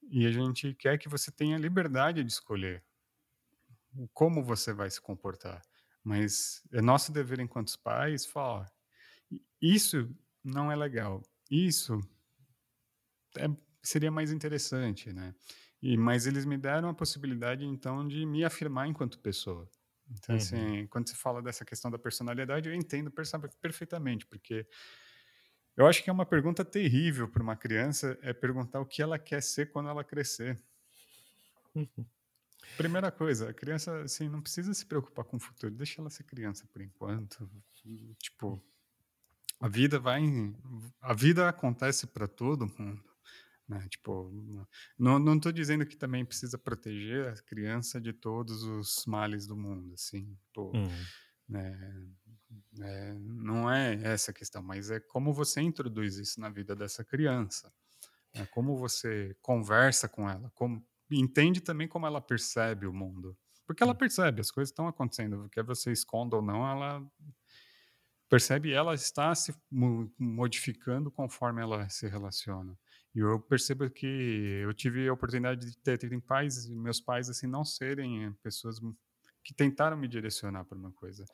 [0.09, 2.83] E a gente quer que você tenha liberdade de escolher
[4.13, 5.61] como você vai se comportar.
[6.03, 8.71] Mas é nosso dever enquanto pais falar
[9.61, 11.23] isso não é legal.
[11.49, 11.99] Isso
[13.37, 13.47] é,
[13.81, 15.33] seria mais interessante né?
[15.81, 19.69] E mas eles me deram a possibilidade então de me afirmar enquanto pessoa
[20.11, 20.41] então, uhum.
[20.41, 23.11] assim, quando se fala dessa questão da personalidade, eu entendo
[23.61, 24.67] perfeitamente, porque
[25.75, 29.17] eu acho que é uma pergunta terrível para uma criança é perguntar o que ela
[29.17, 30.61] quer ser quando ela crescer.
[31.73, 32.05] Uhum.
[32.77, 36.23] Primeira coisa, a criança assim não precisa se preocupar com o futuro, deixa ela ser
[36.23, 37.49] criança por enquanto.
[38.19, 38.63] Tipo,
[39.59, 40.21] a vida vai,
[41.01, 43.03] a vida acontece para todo mundo.
[43.67, 43.85] Né?
[43.89, 44.31] Tipo,
[44.97, 49.55] não, não tô dizendo que também precisa proteger a criança de todos os males do
[49.55, 51.05] mundo, assim, pô, uhum.
[51.47, 52.07] né?
[52.81, 57.03] É, não é essa a questão, mas é como você introduz isso na vida dessa
[57.03, 57.73] criança,
[58.33, 58.45] né?
[58.47, 63.35] como você conversa com ela, como entende também como ela percebe o mundo,
[63.65, 67.03] porque ela percebe as coisas estão acontecendo, quer você esconda ou não, ela
[68.29, 69.53] percebe, ela está se
[70.17, 72.77] modificando conforme ela se relaciona.
[73.15, 77.45] E eu percebo que eu tive a oportunidade de ter, ter pais, meus pais, assim,
[77.45, 78.79] não serem pessoas
[79.43, 81.25] que tentaram me direcionar para uma coisa.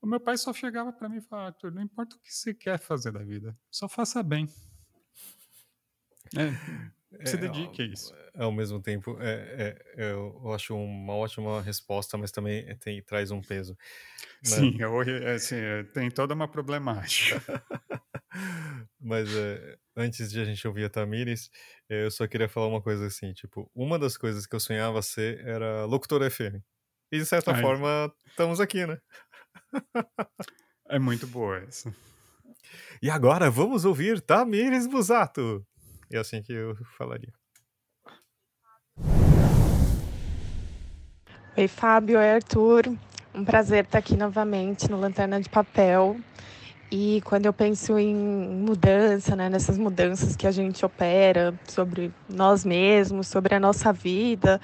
[0.00, 2.54] O meu pai só chegava para mim e falava, Arthur, não importa o que você
[2.54, 4.48] quer fazer da vida, só faça bem.
[6.36, 8.14] É, se é, dedique a isso.
[8.34, 13.40] Ao mesmo tempo, é, é, eu acho uma ótima resposta, mas também tem, traz um
[13.40, 13.72] peso.
[13.72, 14.56] Né?
[14.56, 17.42] Sim, eu, é, assim, é, tem toda uma problemática.
[19.00, 21.50] Mas é, antes de a gente ouvir a Tamires,
[21.88, 25.02] eh, eu só queria falar uma coisa assim, tipo, uma das coisas que eu sonhava
[25.02, 26.62] ser era locutor FM.
[27.10, 27.60] E de certa Ai.
[27.60, 28.98] forma, estamos aqui, né?
[30.88, 31.94] é muito boa essa.
[33.00, 35.64] E agora vamos ouvir Tamires Busato.
[36.10, 37.32] É assim que eu falaria.
[41.56, 42.18] Oi, Fábio.
[42.18, 42.84] Oi, Arthur.
[43.34, 46.16] um prazer estar aqui novamente no Lanterna de Papel.
[46.90, 52.64] E quando eu penso em mudança, né, nessas mudanças que a gente opera sobre nós
[52.64, 54.58] mesmos, sobre a nossa vida,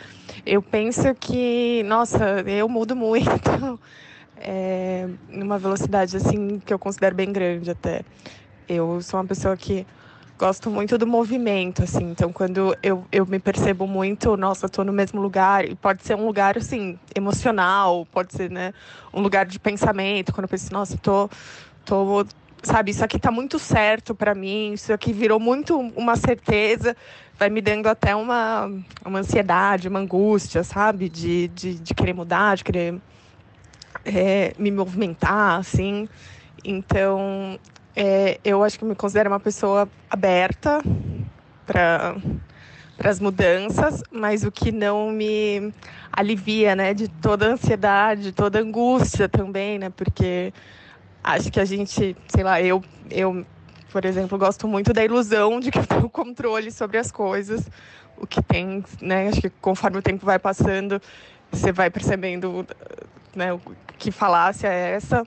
[0.47, 3.79] eu penso que, nossa, eu mudo muito,
[4.39, 8.03] é, numa velocidade assim que eu considero bem grande até.
[8.67, 9.87] Eu sou uma pessoa que
[10.39, 12.05] gosto muito do movimento, assim.
[12.11, 16.17] Então, quando eu, eu me percebo muito, nossa, estou no mesmo lugar, e pode ser
[16.17, 18.73] um lugar, assim, emocional, pode ser, né,
[19.13, 21.29] um lugar de pensamento, quando eu penso, nossa, tô,
[21.85, 22.27] tô,
[22.63, 26.97] sabe, isso aqui tá muito certo para mim, isso aqui virou muito uma certeza,
[27.39, 28.71] vai me dando até uma,
[29.05, 33.01] uma ansiedade, uma angústia, sabe, de, de, de querer mudar, de querer
[34.05, 36.09] é, me movimentar, assim.
[36.65, 37.59] Então,
[37.95, 40.83] é, eu acho que me considero uma pessoa aberta
[41.67, 42.17] para
[42.97, 45.73] para as mudanças, mas o que não me
[46.13, 50.53] alivia, né, de toda a ansiedade, toda a angústia também, né, porque
[51.25, 53.47] acho que a gente, sei lá, eu, eu,
[53.91, 57.67] por exemplo, gosto muito da ilusão de que eu tenho controle sobre as coisas,
[58.19, 61.01] o que tem, né, acho que conforme o tempo vai passando,
[61.51, 62.67] você vai percebendo,
[63.35, 63.59] né,
[63.99, 65.27] que falácia é essa,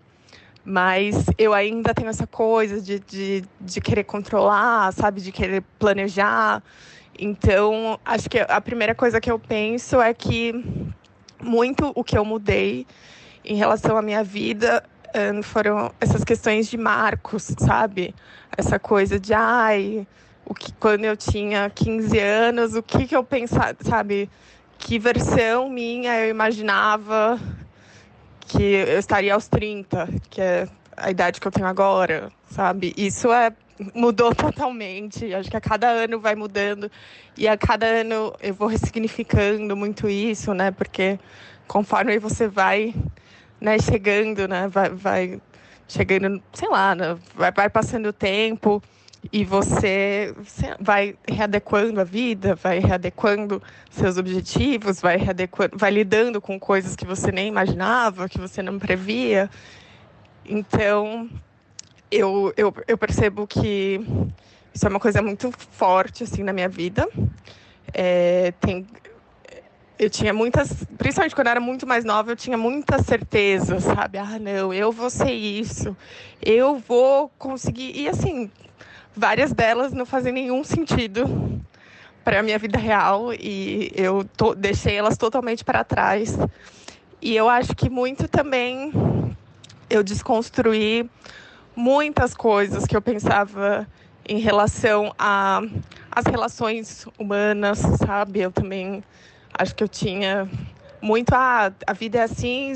[0.64, 5.22] mas eu ainda tenho essa coisa de, de, de querer controlar, sabe?
[5.22, 6.62] De querer planejar.
[7.18, 10.54] Então, acho que a primeira coisa que eu penso é que
[11.42, 12.86] muito o que eu mudei
[13.46, 14.84] em relação à minha vida
[15.44, 18.14] foram essas questões de marcos, sabe?
[18.56, 20.08] Essa coisa de, ai,
[20.46, 24.30] o que, quando eu tinha 15 anos, o que, que eu pensava, sabe?
[24.78, 27.40] Que versão minha eu imaginava
[28.42, 32.94] que eu estaria aos 30, que é a idade que eu tenho agora, sabe?
[32.98, 33.52] Isso é
[33.94, 35.34] mudou totalmente.
[35.34, 36.90] Acho que a cada ano vai mudando
[37.38, 40.72] e a cada ano eu vou ressignificando muito isso, né?
[40.72, 41.20] Porque
[41.68, 42.94] conforme você vai,
[43.60, 45.42] né, chegando, né, vai, vai
[45.88, 48.82] chegando, sei lá, né, vai, vai passando o tempo
[49.32, 50.34] e você,
[50.80, 57.06] vai readequando a vida, vai readequando seus objetivos, vai readequando, vai lidando com coisas que
[57.06, 59.50] você nem imaginava, que você não previa.
[60.46, 61.30] Então,
[62.10, 64.00] eu, eu, eu percebo que
[64.74, 67.08] isso é uma coisa muito forte assim na minha vida.
[67.94, 68.88] É, tem,
[70.00, 74.18] eu tinha muitas, principalmente quando eu era muito mais nova, eu tinha muita certeza, sabe?
[74.18, 75.96] Ah, não, eu vou ser isso,
[76.42, 77.94] eu vou conseguir.
[77.96, 78.52] E assim,
[79.16, 81.62] várias delas não fazem nenhum sentido
[82.24, 86.38] para a minha vida real e eu to, deixei elas totalmente para trás.
[87.22, 88.92] E eu acho que muito também
[89.90, 91.10] eu desconstruí
[91.76, 93.88] muitas coisas que eu pensava
[94.28, 98.42] em relação as relações humanas, sabe?
[98.42, 99.04] Eu também
[99.58, 100.50] acho que eu tinha
[101.02, 102.74] muito ah, a vida é assim,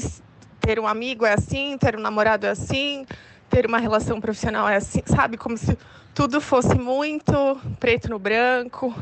[0.59, 3.05] ter um amigo é assim, ter um namorado é assim,
[3.49, 5.37] ter uma relação profissional é assim, sabe?
[5.37, 5.77] Como se
[6.13, 7.33] tudo fosse muito
[7.79, 8.93] preto no branco,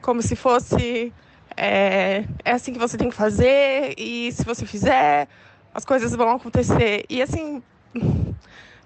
[0.00, 1.12] como se fosse
[1.56, 5.28] é, é assim que você tem que fazer e se você fizer
[5.74, 7.62] as coisas vão acontecer e assim,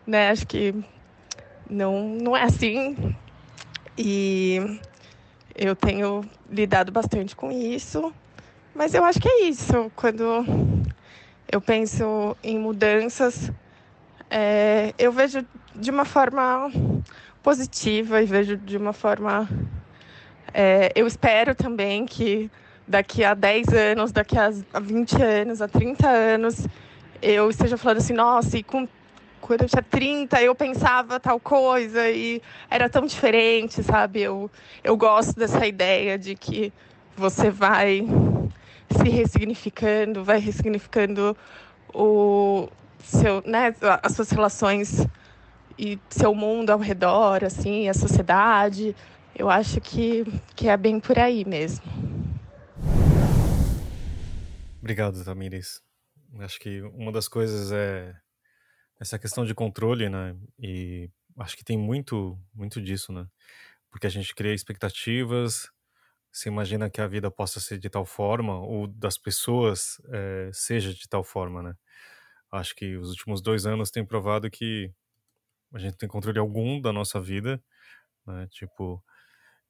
[0.06, 0.30] né?
[0.30, 0.74] Acho que
[1.68, 3.14] não não é assim
[3.96, 4.80] e
[5.54, 8.12] eu tenho lidado bastante com isso,
[8.78, 10.46] mas eu acho que é isso quando
[11.50, 13.50] eu penso em mudanças,
[14.30, 16.70] é, eu vejo de uma forma
[17.42, 19.48] positiva e vejo de uma forma.
[20.54, 22.48] É, eu espero também que
[22.86, 24.48] daqui a 10 anos, daqui a
[24.80, 26.64] 20 anos, a 30 anos,
[27.20, 28.86] eu esteja falando assim, nossa, e com,
[29.40, 34.20] quando eu tinha 30 eu pensava tal coisa e era tão diferente, sabe?
[34.20, 34.48] Eu,
[34.84, 36.72] eu gosto dessa ideia de que
[37.16, 38.06] você vai
[38.90, 41.36] se ressignificando, vai ressignificando
[41.94, 42.68] o
[43.02, 45.06] seu, né, as suas relações
[45.78, 48.94] e seu mundo ao redor, assim, a sociedade.
[49.34, 50.24] Eu acho que,
[50.56, 51.84] que é bem por aí mesmo.
[54.80, 55.80] Obrigado, Tamires.
[56.40, 58.14] Acho que uma das coisas é
[59.00, 60.36] essa questão de controle, né?
[60.58, 61.08] E
[61.38, 63.26] acho que tem muito, muito disso, né?
[63.90, 65.68] Porque a gente cria expectativas,
[66.32, 70.92] se imagina que a vida possa ser de tal forma, ou das pessoas é, seja
[70.94, 71.74] de tal forma, né?
[72.52, 74.92] Acho que os últimos dois anos têm provado que
[75.74, 77.62] a gente tem controle algum da nossa vida,
[78.26, 78.48] né?
[78.50, 79.02] Tipo,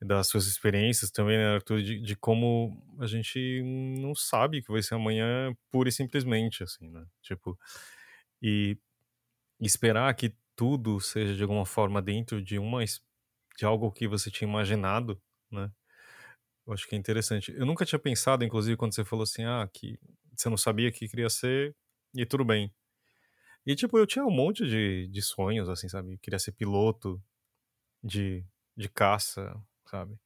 [0.00, 3.62] das suas experiências também, né, Arthur, de, de, como a gente
[4.00, 7.04] não sabe que vai ser amanhã pura e simplesmente, assim, né?
[7.22, 7.58] Tipo,
[8.42, 8.78] e
[9.60, 14.48] esperar que tudo seja de alguma forma dentro de uma de algo que você tinha
[14.48, 15.70] imaginado, né?
[16.68, 17.52] Eu acho que é interessante.
[17.56, 19.98] Eu nunca tinha pensado, inclusive, quando você falou assim, ah, que
[20.36, 21.74] você não sabia que queria ser,
[22.14, 22.72] E tudo bem.
[23.66, 26.14] E, tipo, eu tinha um monte de, de sonhos, assim, sabe?
[26.14, 27.22] Eu queria ser piloto
[28.02, 28.44] de,
[28.76, 29.56] de caça,
[29.86, 30.18] sabe?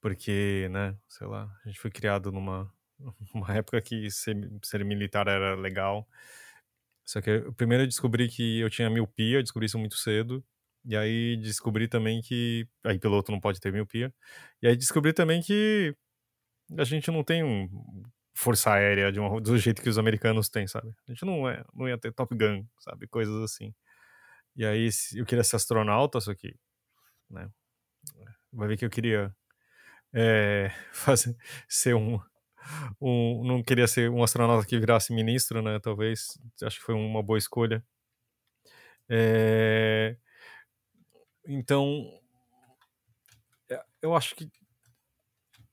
[0.00, 2.72] Porque, né, sei lá, a gente foi criado numa
[3.34, 6.08] uma época que ser, ser militar era legal.
[7.04, 10.44] Só que eu, primeiro eu descobri que eu tinha miopia, descobri isso muito cedo.
[10.84, 12.66] E aí descobri também que.
[12.84, 14.12] Aí piloto não pode ter miopia.
[14.62, 15.94] E aí descobri também que
[16.78, 17.68] a gente não tem um
[18.34, 20.92] força aérea de uma, do jeito que os americanos têm, sabe?
[21.08, 23.06] A gente não, é, não ia ter Top Gun, sabe?
[23.06, 23.72] Coisas assim.
[24.56, 26.54] E aí eu queria ser astronauta, só que.
[27.30, 27.48] Né?
[28.52, 29.34] Vai ver que eu queria
[30.12, 31.36] é, fazer,
[31.68, 32.20] ser um,
[33.00, 33.44] um.
[33.44, 35.78] Não queria ser um astronauta que virasse ministro, né?
[35.80, 36.38] Talvez.
[36.62, 37.84] Acho que foi uma boa escolha.
[39.08, 40.16] É,
[41.46, 42.20] então.
[43.70, 44.50] É, eu acho que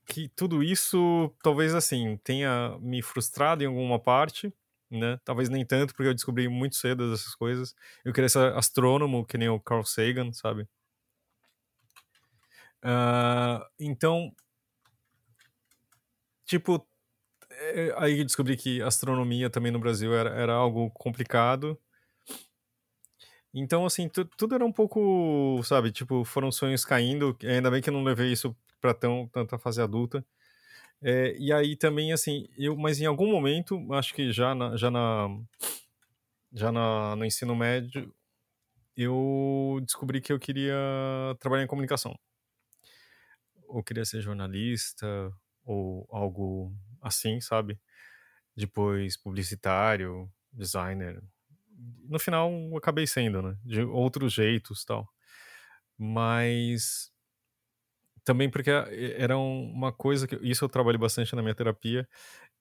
[0.06, 4.52] que tudo isso talvez assim tenha me frustrado em alguma parte,
[4.90, 5.18] né?
[5.24, 7.74] Talvez nem tanto, porque eu descobri muito cedo essas coisas.
[8.04, 10.68] Eu queria ser astrônomo, que nem o Carl Sagan, sabe?
[12.84, 14.34] Uh, então,
[16.44, 16.86] tipo,
[17.50, 21.78] é, aí descobri que astronomia também no Brasil era, era algo complicado.
[23.54, 27.36] Então, assim, tudo era um pouco, sabe, tipo, foram sonhos caindo.
[27.44, 30.24] Ainda bem que eu não levei isso para tão tanta fase adulta.
[31.02, 34.90] É, e aí também assim, eu, mas em algum momento, acho que já na, já
[34.90, 35.28] na
[36.52, 38.14] já na, no ensino médio,
[38.96, 40.76] eu descobri que eu queria
[41.40, 42.14] trabalhar em comunicação.
[43.66, 45.32] Ou queria ser jornalista
[45.64, 47.78] ou algo assim, sabe?
[48.56, 51.22] Depois publicitário, designer.
[52.08, 53.56] No final, acabei sendo, né?
[53.64, 55.08] De outros jeitos, tal.
[55.98, 57.12] Mas
[58.24, 62.08] também porque era uma coisa que isso eu trabalhei bastante na minha terapia,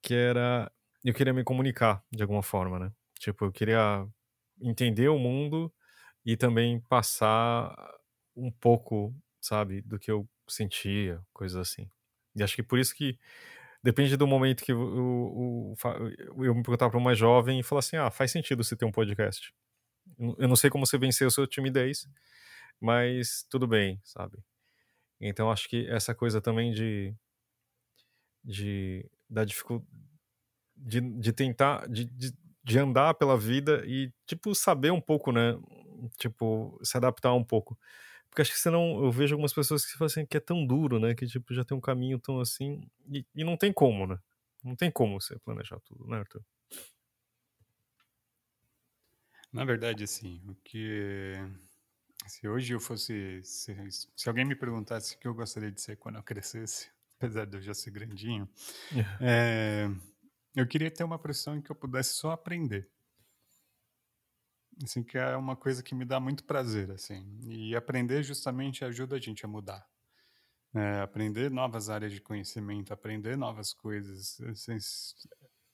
[0.01, 0.71] que era
[1.03, 2.91] eu queria me comunicar de alguma forma, né?
[3.19, 4.07] Tipo, eu queria
[4.61, 5.73] entender o mundo
[6.25, 7.75] e também passar
[8.35, 11.89] um pouco, sabe, do que eu sentia, coisas assim.
[12.35, 13.19] E acho que por isso que
[13.83, 15.75] depende do momento que eu,
[16.37, 18.91] eu, me perguntar para uma jovem e falar assim: ah, faz sentido você ter um
[18.91, 19.53] podcast.
[20.37, 22.07] Eu não sei como você venceu a sua timidez,
[22.79, 24.37] mas tudo bem, sabe?
[25.19, 27.13] Então acho que essa coisa também de
[28.43, 29.87] de da dificuldade
[30.75, 35.57] de, de tentar de, de, de, andar pela vida e tipo saber um pouco, né?
[36.17, 37.77] Tipo se adaptar um pouco.
[38.31, 40.99] Porque acho que senão eu vejo algumas pessoas que falam assim que é tão duro,
[40.99, 41.13] né?
[41.13, 44.17] Que tipo já tem um caminho tão assim e, e não tem como, né?
[44.63, 46.41] Não tem como você planejar tudo, né, Arthur?
[49.51, 51.35] Na verdade, assim, o que
[52.25, 53.41] se hoje eu fosse.
[53.43, 53.75] Se,
[54.15, 57.57] se, alguém me perguntasse o que eu gostaria de ser quando eu crescesse, apesar de
[57.57, 58.47] eu já ser grandinho,
[59.19, 59.89] é,
[60.55, 62.89] eu queria ter uma profissão em que eu pudesse só aprender.
[64.83, 67.37] Assim, que é uma coisa que me dá muito prazer, assim.
[67.43, 69.87] E aprender justamente ajuda a gente a mudar.
[70.73, 74.39] É, aprender novas áreas de conhecimento, aprender novas coisas.
[74.41, 74.77] Assim,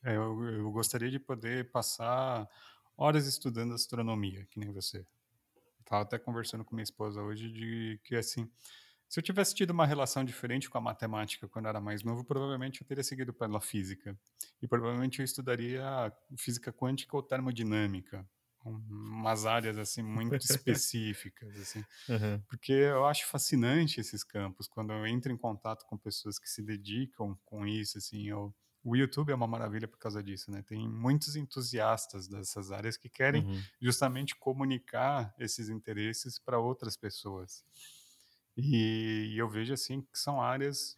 [0.04, 2.50] é, eu, eu gostaria de poder passar
[2.98, 5.06] horas estudando astronomia, que nem você.
[5.80, 8.50] Estava até conversando com minha esposa hoje de que, assim,
[9.08, 12.82] se eu tivesse tido uma relação diferente com a matemática quando era mais novo, provavelmente
[12.82, 14.18] eu teria seguido pela física.
[14.62, 18.28] E provavelmente eu estudaria física quântica ou termodinâmica.
[18.90, 21.84] Umas áreas, assim, muito específicas, assim.
[22.10, 22.42] Uhum.
[22.48, 24.68] Porque eu acho fascinante esses campos.
[24.68, 28.54] Quando eu entro em contato com pessoas que se dedicam com isso, assim, eu
[28.88, 30.62] o YouTube é uma maravilha por causa disso, né?
[30.62, 33.62] Tem muitos entusiastas dessas áreas que querem uhum.
[33.82, 37.66] justamente comunicar esses interesses para outras pessoas.
[38.56, 40.98] E, e, eu vejo assim que são áreas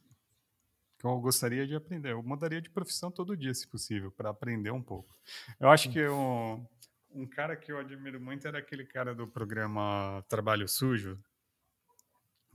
[0.99, 2.11] que eu gostaria de aprender.
[2.11, 5.17] Eu mudaria de profissão todo dia, se possível, para aprender um pouco.
[5.59, 6.63] Eu acho que um,
[7.11, 11.17] um cara que eu admiro muito era aquele cara do programa Trabalho Sujo,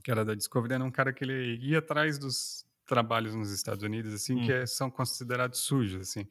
[0.03, 3.83] que era da Discovery, era um cara que ele ia atrás dos trabalhos nos Estados
[3.83, 4.45] Unidos assim hum.
[4.45, 6.27] que é, são considerados sujos assim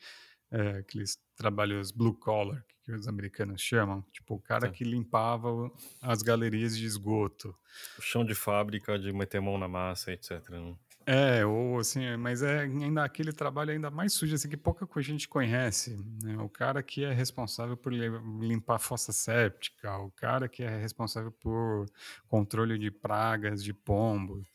[0.51, 5.71] é, aqueles trabalhos blue collar que os americanos chamam tipo o cara que limpava
[6.01, 7.57] as galerias de esgoto
[7.99, 10.77] o chão de fábrica de meter mão na massa etc né?
[11.07, 15.09] É ou assim mas é ainda aquele trabalho ainda mais sujo assim que pouca coisa
[15.09, 16.37] a gente conhece né?
[16.39, 21.87] o cara que é responsável por limpar fossa séptica o cara que é responsável por
[22.29, 24.49] controle de pragas de pombos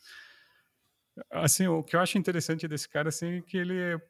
[1.30, 4.00] Assim, o que eu acho interessante desse cara assim, é que ele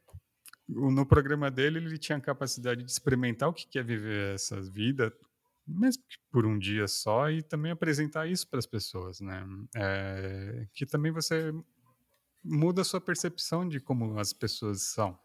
[0.69, 5.13] no programa dele ele tinha a capacidade de experimentar o que é viver essa vida,
[5.67, 9.45] mesmo que por um dia só, e também apresentar isso para as pessoas, né?
[9.75, 11.53] É, que também você
[12.43, 15.19] muda a sua percepção de como as pessoas são.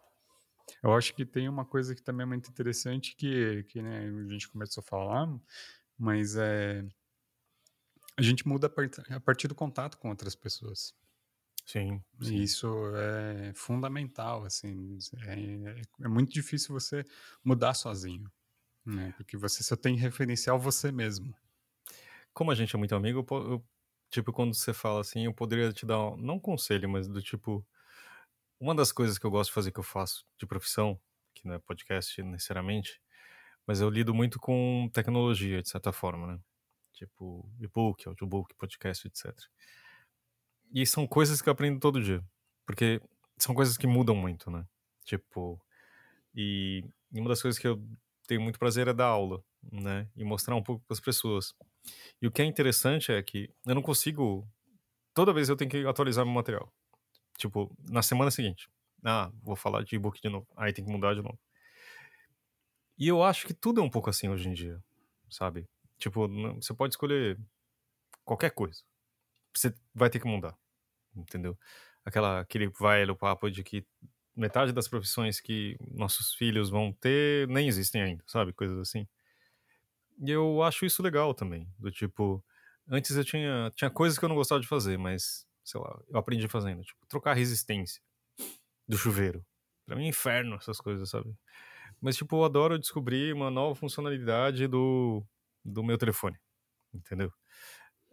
[0.82, 4.32] Eu acho que tem uma coisa que também é muito interessante que, que né, a
[4.32, 5.28] gente começou a falar,
[5.98, 6.86] mas é
[8.18, 8.72] a gente muda
[9.10, 10.94] a partir do contato com outras pessoas.
[11.66, 12.36] Sim, sim.
[12.36, 14.98] E isso é fundamental, assim,
[15.28, 17.04] é, é, muito difícil você
[17.44, 18.32] mudar sozinho,
[18.86, 19.14] né?
[19.18, 21.36] Porque você só tem referencial você mesmo.
[22.34, 23.66] Como a gente é muito amigo, eu,
[24.10, 27.22] tipo, quando você fala assim, eu poderia te dar, um, não um conselho, mas do
[27.22, 27.66] tipo,
[28.60, 31.00] uma das coisas que eu gosto de fazer, que eu faço de profissão,
[31.34, 33.02] que não é podcast necessariamente,
[33.68, 36.40] mas eu lido muito com tecnologia, de certa forma, né?
[36.94, 39.36] Tipo, e-book, audiobook, podcast, etc.
[40.74, 42.24] E são coisas que eu aprendo todo dia.
[42.66, 43.02] Porque
[43.38, 44.66] são coisas que mudam muito, né?
[45.04, 45.62] Tipo,
[46.34, 47.82] e uma das coisas que eu
[48.28, 50.08] tenho muito prazer é dar aula, né?
[50.16, 51.54] E mostrar um pouco para as pessoas.
[52.22, 54.48] E o que é interessante é que eu não consigo.
[55.14, 56.72] Toda vez eu tenho que atualizar meu material.
[57.38, 58.70] Tipo, na semana seguinte.
[59.04, 60.48] Ah, vou falar de e-book de novo.
[60.58, 61.40] Aí tem que mudar de novo.
[62.98, 64.82] E eu acho que tudo é um pouco assim hoje em dia,
[65.30, 65.68] sabe?
[65.98, 67.38] Tipo, você pode escolher
[68.24, 68.82] qualquer coisa.
[69.56, 70.58] Você vai ter que mudar
[71.16, 71.58] entendeu?
[72.04, 73.86] Aquela, aquele velho papo de que
[74.36, 78.54] metade das profissões que nossos filhos vão ter nem existem ainda, sabe?
[78.54, 79.08] Coisas assim.
[80.22, 82.44] E eu acho isso legal também, do tipo,
[82.88, 86.18] antes eu tinha, tinha coisas que eu não gostava de fazer, mas, sei lá, eu
[86.18, 88.02] aprendi fazendo, tipo, trocar resistência
[88.88, 89.46] do chuveiro.
[89.86, 91.36] Pra mim é inferno essas coisas, sabe?
[92.02, 95.24] Mas, tipo, eu adoro descobrir uma nova funcionalidade do,
[95.64, 96.38] do meu telefone,
[96.94, 97.32] entendeu?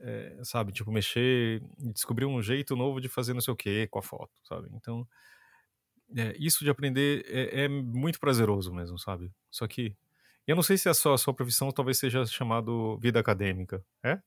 [0.03, 3.99] é, sabe, tipo, mexer descobrir um jeito novo de fazer não sei o que com
[3.99, 4.69] a foto, sabe?
[4.75, 5.07] Então,
[6.17, 9.33] é, isso de aprender é, é, muito prazeroso mesmo, sabe?
[9.51, 9.97] Só que
[10.47, 14.19] eu não sei se a sua, a sua profissão talvez seja chamado vida acadêmica, é?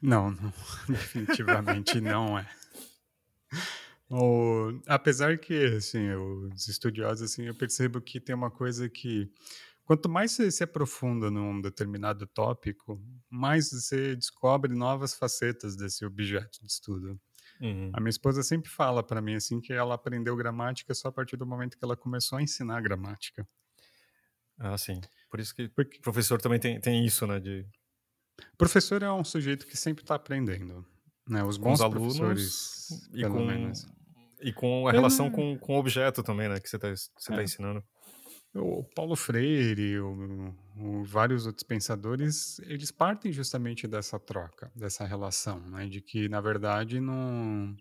[0.00, 0.52] Não, não
[0.88, 2.48] definitivamente não é.
[4.10, 9.30] O, apesar que, assim, os estudiosos, assim, eu percebo que tem uma coisa que
[9.84, 12.98] Quanto mais você se aprofunda num determinado tópico,
[13.28, 17.20] mais você descobre novas facetas desse objeto de estudo.
[17.60, 17.90] Uhum.
[17.92, 21.36] A minha esposa sempre fala para mim assim que ela aprendeu gramática só a partir
[21.36, 23.46] do momento que ela começou a ensinar gramática.
[24.58, 25.00] Ah, sim.
[25.30, 25.98] Por isso que Porque...
[26.00, 27.40] professor também tem, tem isso, né?
[27.40, 27.66] De...
[28.56, 30.84] Professor é um sujeito que sempre está aprendendo.
[31.28, 31.42] Né?
[31.42, 33.86] Os bons professores, e com, menos.
[34.40, 36.60] E com a relação com, com o objeto também, né?
[36.60, 37.36] Que você está você tá é.
[37.36, 37.82] tá ensinando
[38.54, 45.58] o Paulo Freire, o, o, vários outros pensadores, eles partem justamente dessa troca, dessa relação,
[45.60, 47.76] né, de que na verdade não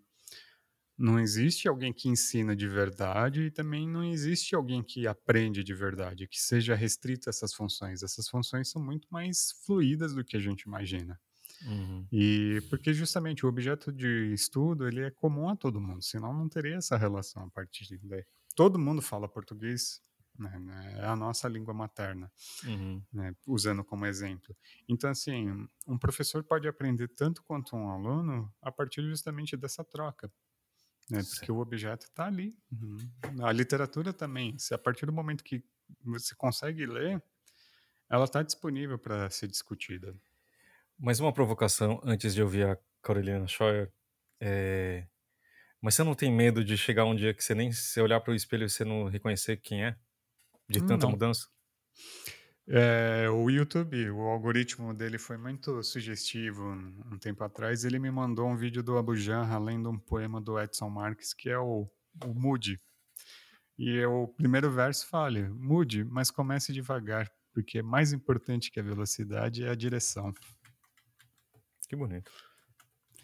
[0.97, 5.73] não existe alguém que ensina de verdade e também não existe alguém que aprende de
[5.73, 8.03] verdade, que seja restrito a essas funções.
[8.03, 11.19] Essas funções são muito mais fluídas do que a gente imagina.
[11.65, 12.05] Uhum.
[12.11, 16.49] E porque justamente o objeto de estudo ele é comum a todo mundo, senão não
[16.49, 18.25] teria essa relação a partir daí.
[18.55, 20.01] Todo mundo fala português,
[20.37, 22.31] né, né, é a nossa língua materna,
[22.65, 23.01] uhum.
[23.11, 24.55] né, usando como exemplo.
[24.87, 30.31] Então, assim, um professor pode aprender tanto quanto um aluno a partir justamente dessa troca,
[31.09, 32.57] né, porque o objeto está ali.
[32.71, 32.97] Uhum.
[33.45, 35.63] A literatura também, se a partir do momento que
[36.03, 37.21] você consegue ler,
[38.09, 40.15] ela está disponível para ser discutida.
[40.97, 43.91] Mais uma provocação antes de ouvir a Carolina Scheuer.
[44.39, 45.07] É...
[45.81, 48.31] Mas você não tem medo de chegar um dia que você nem se olhar para
[48.31, 49.97] o espelho e você não reconhecer quem é?
[50.67, 51.11] de tanta Não.
[51.11, 51.47] mudança?
[52.67, 56.63] É, o YouTube, o algoritmo dele foi muito sugestivo
[57.11, 57.83] um tempo atrás.
[57.83, 61.49] Ele me mandou um vídeo do Abu Janra lendo um poema do Edson Marques, que
[61.49, 61.89] é o,
[62.23, 62.79] o Mude.
[63.77, 69.65] E o primeiro verso fala: Mude, mas comece devagar, porque mais importante que a velocidade
[69.65, 70.33] é a direção.
[71.89, 72.31] Que bonito.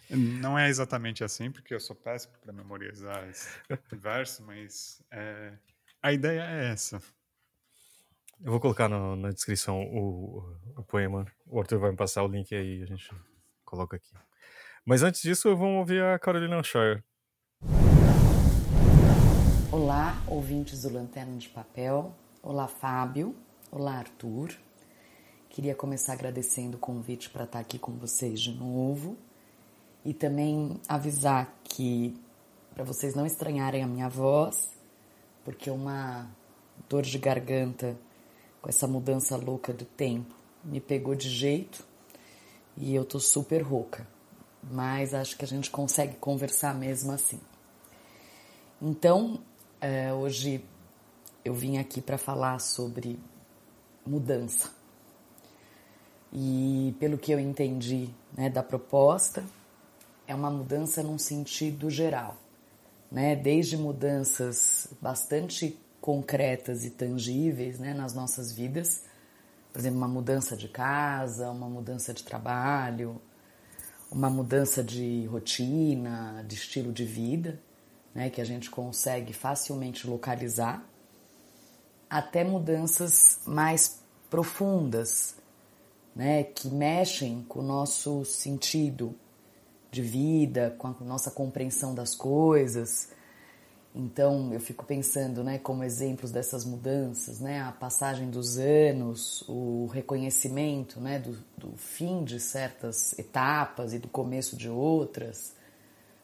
[0.09, 3.47] Não é exatamente assim, porque eu sou péssimo para memorizar esse
[3.93, 5.57] verso, mas é,
[6.01, 7.01] a ideia é essa.
[8.41, 11.25] Eu vou colocar no, na descrição o, o, poema.
[11.45, 13.11] O Arthur vai me passar o link aí a gente
[13.65, 14.13] coloca aqui.
[14.85, 17.03] Mas antes disso, vamos ouvir a Carolina Shire.
[19.69, 22.15] Olá, ouvintes do Lanterna de Papel.
[22.41, 23.35] Olá, Fábio.
[23.69, 24.53] Olá, Arthur.
[25.49, 29.17] Queria começar agradecendo o convite para estar aqui com vocês de novo
[30.05, 32.17] e também avisar que,
[32.73, 34.71] para vocês não estranharem a minha voz,
[35.43, 36.25] porque uma
[36.87, 37.97] dor de garganta
[38.61, 40.35] com essa mudança louca do tempo.
[40.63, 41.85] Me pegou de jeito
[42.77, 44.07] e eu tô super rouca,
[44.63, 47.39] mas acho que a gente consegue conversar mesmo assim.
[48.81, 49.39] Então,
[49.81, 50.63] é, hoje
[51.43, 53.19] eu vim aqui para falar sobre
[54.05, 54.69] mudança.
[56.31, 59.43] E pelo que eu entendi né, da proposta,
[60.27, 62.37] é uma mudança num sentido geral.
[63.11, 63.35] né?
[63.35, 69.03] Desde mudanças bastante concretas e tangíveis, né, nas nossas vidas,
[69.71, 73.21] por exemplo, uma mudança de casa, uma mudança de trabalho,
[74.11, 77.59] uma mudança de rotina, de estilo de vida,
[78.13, 80.83] né, que a gente consegue facilmente localizar,
[82.09, 85.35] até mudanças mais profundas,
[86.15, 89.15] né, que mexem com o nosso sentido
[89.91, 93.09] de vida, com a nossa compreensão das coisas.
[93.99, 99.87] Então eu fico pensando, né, como exemplos dessas mudanças, né, a passagem dos anos, o
[99.87, 105.53] reconhecimento, né, do, do fim de certas etapas e do começo de outras,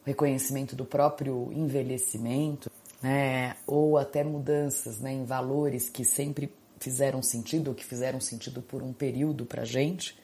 [0.03, 2.71] o reconhecimento do próprio envelhecimento,
[3.03, 6.49] né, ou até mudanças, né, em valores que sempre
[6.79, 10.17] fizeram sentido, ou que fizeram sentido por um período para gente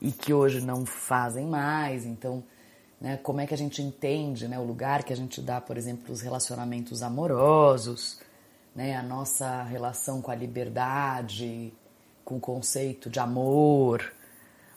[0.00, 2.06] e que hoje não fazem mais.
[2.06, 2.44] Então
[3.00, 3.18] né?
[3.22, 6.12] Como é que a gente entende né, o lugar que a gente dá, por exemplo,
[6.12, 8.18] os relacionamentos amorosos,
[8.74, 11.72] né, a nossa relação com a liberdade,
[12.24, 14.12] com o conceito de amor,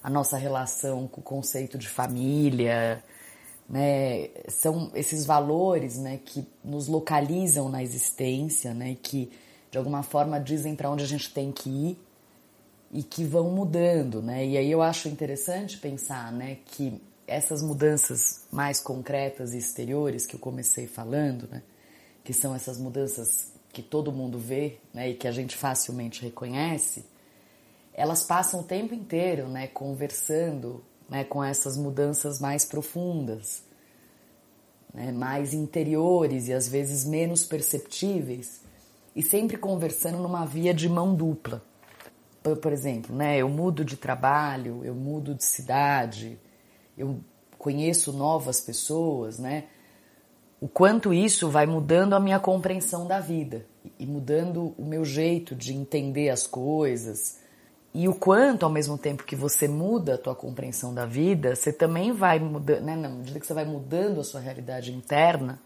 [0.03, 3.03] a nossa relação com o conceito de família,
[3.67, 9.31] né, são esses valores né, que nos localizam na existência, né, que
[9.71, 11.99] de alguma forma dizem para onde a gente tem que ir
[12.91, 14.45] e que vão mudando, né?
[14.45, 20.35] E aí eu acho interessante pensar, né, que essas mudanças mais concretas e exteriores que
[20.35, 21.61] eu comecei falando, né,
[22.23, 27.05] que são essas mudanças que todo mundo vê né, e que a gente facilmente reconhece,
[27.93, 33.63] elas passam o tempo inteiro né, conversando né, com essas mudanças mais profundas,
[34.93, 38.61] né, mais interiores e às vezes menos perceptíveis,
[39.15, 41.61] e sempre conversando numa via de mão dupla.
[42.41, 46.39] Por, por exemplo, né, eu mudo de trabalho, eu mudo de cidade,
[46.97, 47.19] eu
[47.57, 49.65] conheço novas pessoas, né?
[50.59, 53.65] O quanto isso vai mudando a minha compreensão da vida
[53.97, 57.39] e mudando o meu jeito de entender as coisas.
[57.93, 61.73] E o quanto, ao mesmo tempo que você muda a tua compreensão da vida, você
[61.73, 62.95] também vai mudando, né?
[62.95, 65.59] Na medida que você vai mudando a sua realidade interna,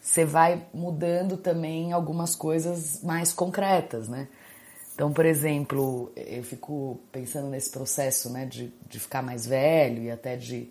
[0.00, 4.28] você vai mudando também algumas coisas mais concretas, né?
[5.00, 10.10] Então, por exemplo, eu fico pensando nesse processo né, de, de ficar mais velho e
[10.10, 10.68] até de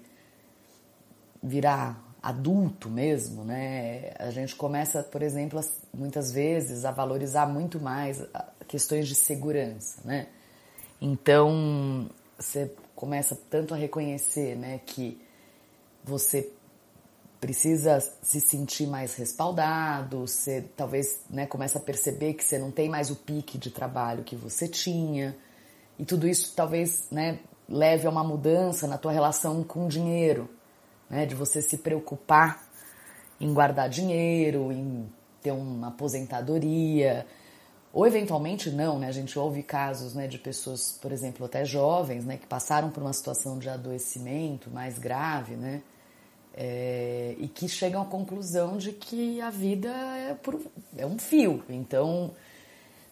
[1.42, 4.12] virar adulto mesmo, né?
[4.20, 5.60] A gente começa, por exemplo,
[5.92, 8.24] muitas vezes a valorizar muito mais
[8.68, 10.28] questões de segurança, né?
[11.02, 12.08] Então,
[12.38, 15.20] você começa tanto a reconhecer, né, que
[16.04, 16.52] você
[17.40, 22.90] precisa se sentir mais respaldado, você talvez né, começa a perceber que você não tem
[22.90, 25.36] mais o pique de trabalho que você tinha,
[25.98, 30.50] e tudo isso talvez né, leve a uma mudança na tua relação com o dinheiro,
[31.10, 32.68] né, de você se preocupar
[33.40, 35.10] em guardar dinheiro, em
[35.42, 37.26] ter uma aposentadoria,
[37.92, 39.08] ou eventualmente não, né?
[39.08, 43.02] A gente ouve casos né, de pessoas, por exemplo, até jovens, né, que passaram por
[43.02, 45.82] uma situação de adoecimento mais grave, né?
[46.54, 50.60] É, e que chegam à conclusão de que a vida é, por,
[50.98, 51.64] é um fio.
[51.70, 52.32] Então,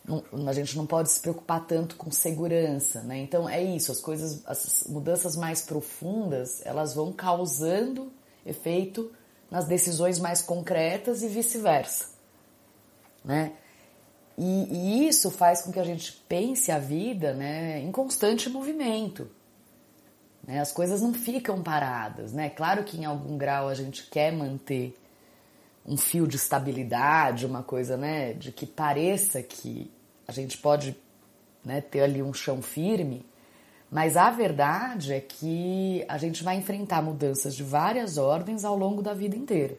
[0.07, 3.17] não, a gente não pode se preocupar tanto com segurança, né?
[3.17, 8.11] Então é isso, as coisas, as mudanças mais profundas, elas vão causando
[8.45, 9.11] efeito
[9.51, 12.05] nas decisões mais concretas e vice-versa,
[13.23, 13.53] né?
[14.37, 19.27] E, e, isso faz com que a gente pense a vida, né, em constante movimento.
[20.47, 20.61] Né?
[20.61, 22.49] As coisas não ficam paradas, né?
[22.49, 24.97] Claro que em algum grau a gente quer manter
[25.85, 29.89] um fio de estabilidade, uma coisa, né, de que pareça que
[30.27, 30.97] a gente pode
[31.63, 33.25] né, ter ali um chão firme,
[33.89, 39.01] mas a verdade é que a gente vai enfrentar mudanças de várias ordens ao longo
[39.01, 39.77] da vida inteira.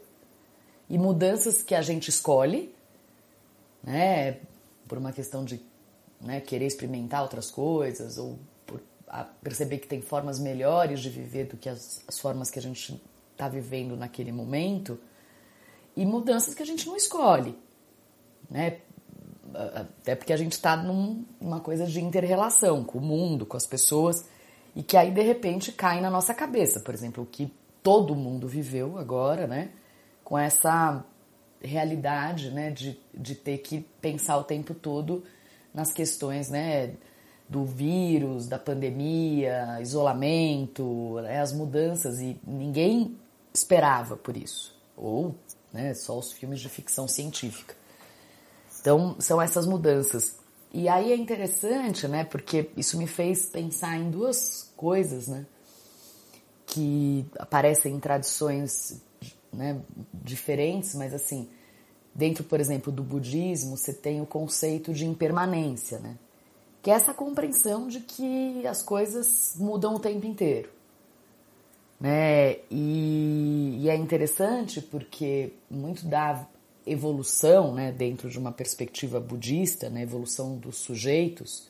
[0.89, 2.75] E mudanças que a gente escolhe,
[3.85, 4.39] né,
[4.89, 5.61] por uma questão de
[6.19, 8.39] né, querer experimentar outras coisas ou
[9.09, 12.63] a perceber que tem formas melhores de viver do que as, as formas que a
[12.63, 13.01] gente
[13.33, 14.99] está vivendo naquele momento
[15.97, 17.57] e mudanças que a gente não escolhe,
[18.51, 18.79] né?
[19.55, 23.67] Até porque a gente está num, numa coisa de interrelação com o mundo, com as
[23.67, 24.25] pessoas
[24.77, 27.53] e que aí de repente cai na nossa cabeça, por exemplo, o que
[27.83, 29.71] todo mundo viveu agora, né?
[30.23, 31.05] Com essa
[31.61, 32.71] realidade, né?
[32.71, 35.25] De, de ter que pensar o tempo todo
[35.73, 36.95] nas questões, né?
[37.49, 43.16] Do vírus, da pandemia, isolamento, né, as mudanças e ninguém
[43.53, 45.34] esperava por isso, ou
[45.72, 47.74] né, só os filmes de ficção científica.
[48.80, 50.36] Então são essas mudanças.
[50.72, 55.46] E aí é interessante, né, porque isso me fez pensar em duas coisas, né,
[56.66, 59.01] que aparecem em tradições
[59.51, 59.80] né,
[60.12, 61.49] diferentes, mas assim,
[62.14, 66.18] dentro, por exemplo, do budismo, você tem o conceito de impermanência, né?
[66.89, 70.70] Que é essa compreensão de que as coisas mudam o tempo inteiro.
[72.01, 72.61] Né?
[72.70, 76.49] E, e é interessante porque muito da
[76.86, 81.68] evolução, né, dentro de uma perspectiva budista, né, evolução dos sujeitos,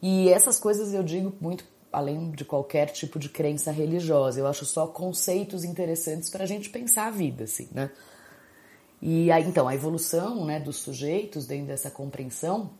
[0.00, 4.38] e essas coisas eu digo muito além de qualquer tipo de crença religiosa.
[4.38, 7.90] Eu acho só conceitos interessantes para a gente pensar a vida, assim, né?
[9.02, 12.70] E aí, então, a evolução né, dos sujeitos dentro dessa compreensão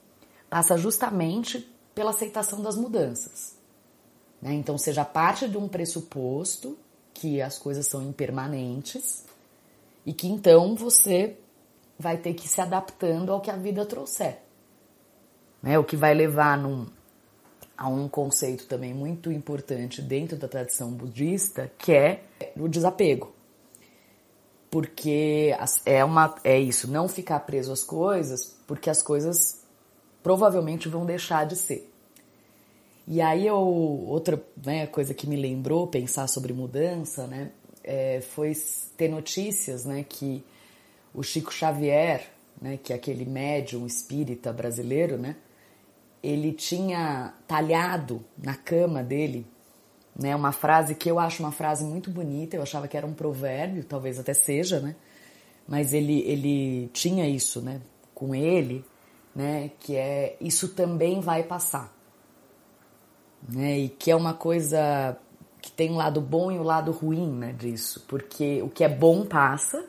[0.55, 3.57] passa justamente pela aceitação das mudanças.
[4.41, 4.53] Né?
[4.53, 6.79] Então, seja parte de um pressuposto
[7.13, 9.25] que as coisas são impermanentes
[10.07, 11.37] e que então você
[11.99, 14.43] vai ter que ir se adaptando ao que a vida trouxer.
[15.61, 15.77] Né?
[15.77, 16.87] O que vai levar num,
[17.77, 22.23] a um conceito também muito importante dentro da tradição budista, que é
[22.57, 23.35] o desapego.
[24.71, 25.53] Porque
[25.85, 29.64] é, uma, é isso, não ficar preso às coisas, porque as coisas
[30.25, 31.93] provavelmente vão deixar de ser.
[33.07, 37.51] E aí eu, outra né, coisa que me lembrou pensar sobre mudança, né,
[37.85, 38.53] é, foi
[38.97, 40.43] ter notícias, né, que
[41.13, 45.37] o Chico Xavier, né, que é aquele médium espírita brasileiro, né,
[46.23, 49.47] ele tinha talhado na cama dele
[50.19, 53.13] né, uma frase que eu acho uma frase muito bonita, eu achava que era um
[53.13, 54.97] provérbio, talvez até seja, né?
[55.69, 57.83] Mas ele, ele tinha isso, né,
[58.15, 58.83] com ele,
[59.35, 61.93] né, que é isso também vai passar.
[63.47, 65.19] Né, e que é uma coisa
[65.61, 68.85] que tem um lado bom e o um lado ruim, né, disso, porque o que
[68.85, 69.85] é bom passa.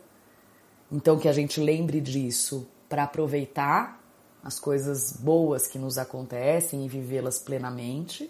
[0.91, 4.01] Então que a gente lembre disso para aproveitar
[4.43, 8.29] as coisas boas que nos acontecem e vivê-las plenamente,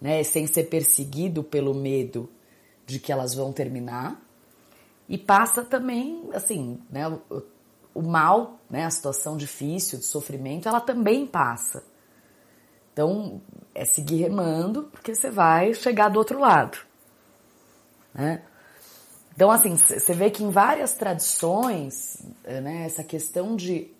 [0.00, 2.28] né, sem ser perseguido pelo medo
[2.86, 4.20] de que elas vão terminar.
[5.08, 7.42] E passa também, assim, né, o,
[7.94, 11.82] o mal, né, a situação difícil, de sofrimento, ela também passa.
[12.92, 13.40] Então,
[13.74, 16.78] é seguir remando, porque você vai chegar do outro lado.
[18.12, 18.42] Né?
[19.34, 23.90] Então, assim, você vê que em várias tradições, né, essa questão de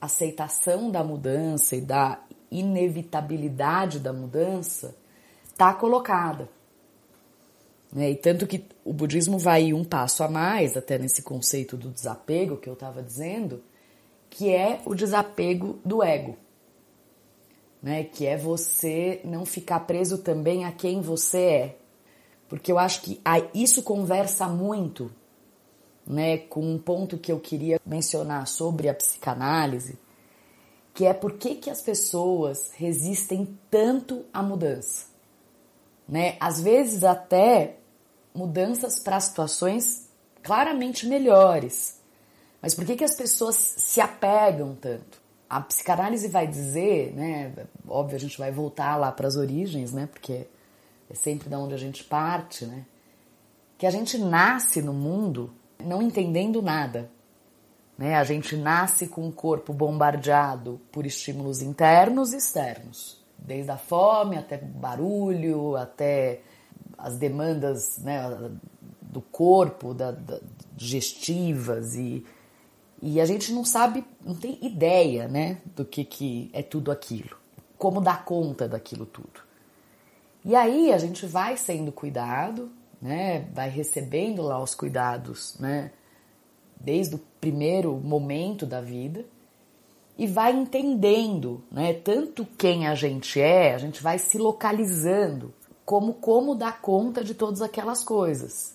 [0.00, 2.20] aceitação da mudança e da
[2.50, 4.96] inevitabilidade da mudança
[5.44, 6.48] está colocada.
[7.92, 8.10] Né?
[8.10, 12.56] E tanto que o budismo vai um passo a mais, até nesse conceito do desapego
[12.56, 13.62] que eu estava dizendo,
[14.28, 16.36] que é o desapego do ego.
[17.82, 18.04] Né?
[18.04, 21.76] Que é você não ficar preso também a quem você é.
[22.48, 23.20] Porque eu acho que
[23.54, 25.10] isso conversa muito
[26.06, 29.98] né, com um ponto que eu queria mencionar sobre a psicanálise,
[30.94, 35.06] que é por que, que as pessoas resistem tanto à mudança.
[36.08, 36.36] Né?
[36.40, 37.76] Às vezes até
[38.34, 40.08] mudanças para situações
[40.42, 42.00] claramente melhores.
[42.60, 45.20] Mas por que, que as pessoas se apegam tanto?
[45.48, 47.52] A psicanálise vai dizer, né,
[47.86, 50.46] óbvio a gente vai voltar lá para as origens, né, porque
[51.08, 52.84] é sempre da onde a gente parte, né,
[53.78, 55.52] que a gente nasce no mundo
[55.82, 57.10] não entendendo nada.
[57.96, 58.16] Né?
[58.16, 64.36] A gente nasce com o corpo bombardeado por estímulos internos e externos, desde a fome
[64.36, 66.40] até barulho, até
[66.96, 68.22] as demandas né,
[69.00, 70.40] do corpo, da, da,
[70.74, 72.24] digestivas e,
[73.00, 77.36] e a gente não sabe, não tem ideia né, do que, que é tudo aquilo,
[77.78, 79.46] como dar conta daquilo tudo.
[80.44, 82.70] E aí a gente vai sendo cuidado,
[83.00, 85.92] né, vai recebendo lá os cuidados, né,
[86.78, 89.24] desde o primeiro momento da vida
[90.18, 95.52] e vai entendendo, né, tanto quem a gente é, a gente vai se localizando,
[95.84, 98.74] como como dar conta de todas aquelas coisas.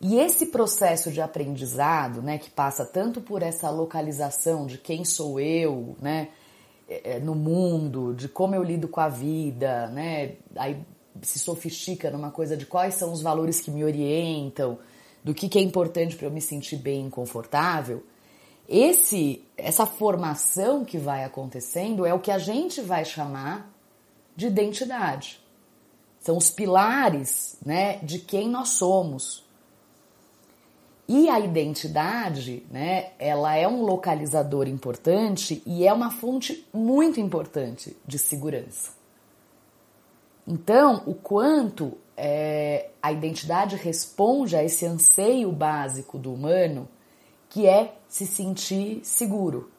[0.00, 5.40] E esse processo de aprendizado, né, que passa tanto por essa localização de quem sou
[5.40, 6.28] eu, né,
[6.86, 10.78] é, é, no mundo, de como eu lido com a vida, né, aí
[11.22, 14.78] se sofistica numa coisa de quais são os valores que me orientam,
[15.24, 18.04] do que, que é importante para eu me sentir bem e confortável,
[18.68, 23.72] esse, essa formação que vai acontecendo é o que a gente vai chamar
[24.34, 25.40] de identidade.
[26.20, 29.44] São os pilares né, de quem nós somos.
[31.08, 37.96] E a identidade, né, ela é um localizador importante e é uma fonte muito importante
[38.04, 38.90] de segurança.
[40.44, 46.88] Então, o quanto é, a identidade responde a esse anseio básico do humano,
[47.48, 49.70] que é se sentir seguro.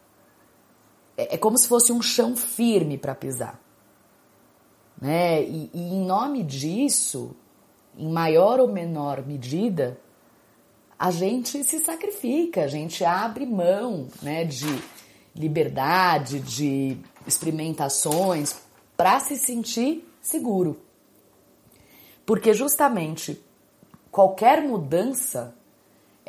[1.16, 3.60] É, é como se fosse um chão firme para pisar.
[5.00, 5.44] Né?
[5.44, 7.36] E, e em nome disso,
[7.98, 10.00] em maior ou menor medida,
[10.98, 14.82] a gente se sacrifica, a gente abre mão né, de
[15.36, 18.56] liberdade, de experimentações
[18.96, 20.82] para se sentir seguro.
[22.26, 23.40] Porque justamente
[24.12, 25.56] qualquer mudança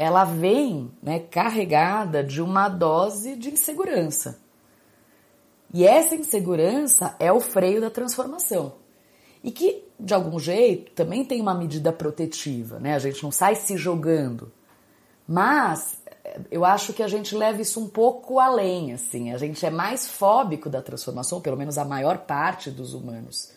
[0.00, 4.38] ela vem né, carregada de uma dose de insegurança.
[5.74, 8.74] E essa insegurança é o freio da transformação.
[9.42, 12.94] E que, de algum jeito, também tem uma medida protetiva, né?
[12.94, 14.52] A gente não sai se jogando.
[15.26, 15.98] Mas
[16.48, 19.32] eu acho que a gente leva isso um pouco além, assim.
[19.32, 23.50] A gente é mais fóbico da transformação, pelo menos a maior parte dos humanos.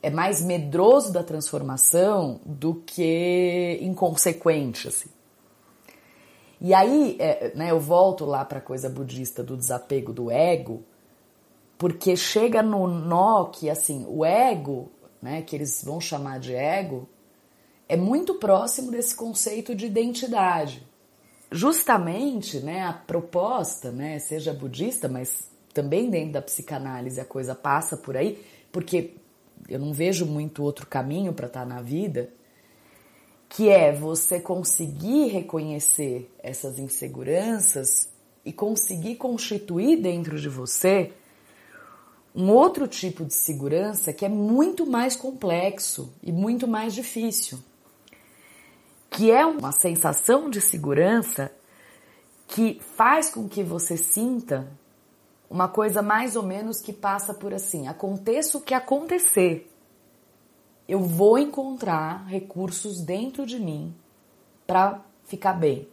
[0.00, 5.16] É mais medroso da transformação do que inconsequente, assim.
[6.60, 10.82] E aí, é, né, eu volto lá para a coisa budista do desapego do ego,
[11.76, 14.90] porque chega no nó que, assim, o ego,
[15.20, 17.08] né, que eles vão chamar de ego,
[17.88, 20.86] é muito próximo desse conceito de identidade.
[21.50, 27.96] Justamente, né, a proposta, né, seja budista, mas também dentro da psicanálise a coisa passa
[27.96, 28.42] por aí,
[28.72, 29.14] porque
[29.68, 32.30] eu não vejo muito outro caminho para estar tá na vida,
[33.48, 38.08] que é você conseguir reconhecer essas inseguranças
[38.44, 41.12] e conseguir constituir dentro de você
[42.34, 47.58] um outro tipo de segurança que é muito mais complexo e muito mais difícil,
[49.08, 51.50] que é uma sensação de segurança
[52.46, 54.70] que faz com que você sinta
[55.48, 59.70] uma coisa mais ou menos que passa por assim: aconteça o que acontecer,
[60.88, 63.94] eu vou encontrar recursos dentro de mim
[64.66, 65.88] para ficar bem,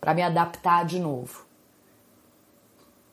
[0.00, 1.46] para me adaptar de novo.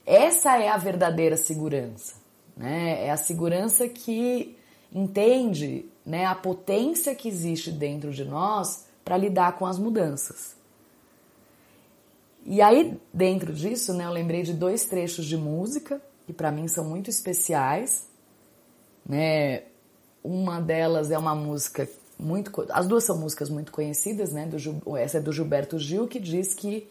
[0.05, 2.15] Essa é a verdadeira segurança,
[2.57, 3.05] né?
[3.05, 4.57] É a segurança que
[4.93, 10.55] entende, né, a potência que existe dentro de nós para lidar com as mudanças.
[12.45, 16.67] E aí, dentro disso, né, eu lembrei de dois trechos de música que para mim
[16.67, 18.07] são muito especiais,
[19.05, 19.63] né?
[20.23, 22.51] Uma delas é uma música muito.
[22.69, 24.45] As duas são músicas muito conhecidas, né?
[24.45, 26.89] Do, essa é do Gilberto Gil, que diz que.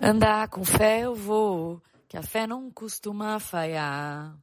[0.00, 4.36] Andar com fé eu vou, que a fé não costuma falhar.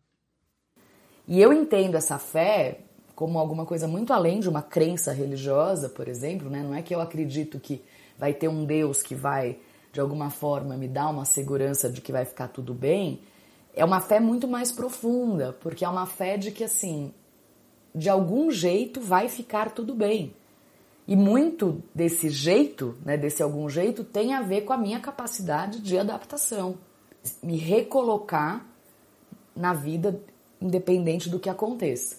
[1.27, 2.79] E eu entendo essa fé
[3.13, 6.63] como alguma coisa muito além de uma crença religiosa, por exemplo, né?
[6.63, 7.83] Não é que eu acredito que
[8.17, 9.59] vai ter um Deus que vai,
[9.93, 13.21] de alguma forma, me dar uma segurança de que vai ficar tudo bem.
[13.75, 17.13] É uma fé muito mais profunda, porque é uma fé de que, assim,
[17.93, 20.33] de algum jeito vai ficar tudo bem.
[21.07, 25.81] E muito desse jeito, né, desse algum jeito, tem a ver com a minha capacidade
[25.81, 26.77] de adaptação,
[27.43, 28.65] me recolocar
[29.55, 30.23] na vida
[30.61, 32.17] independente do que aconteça.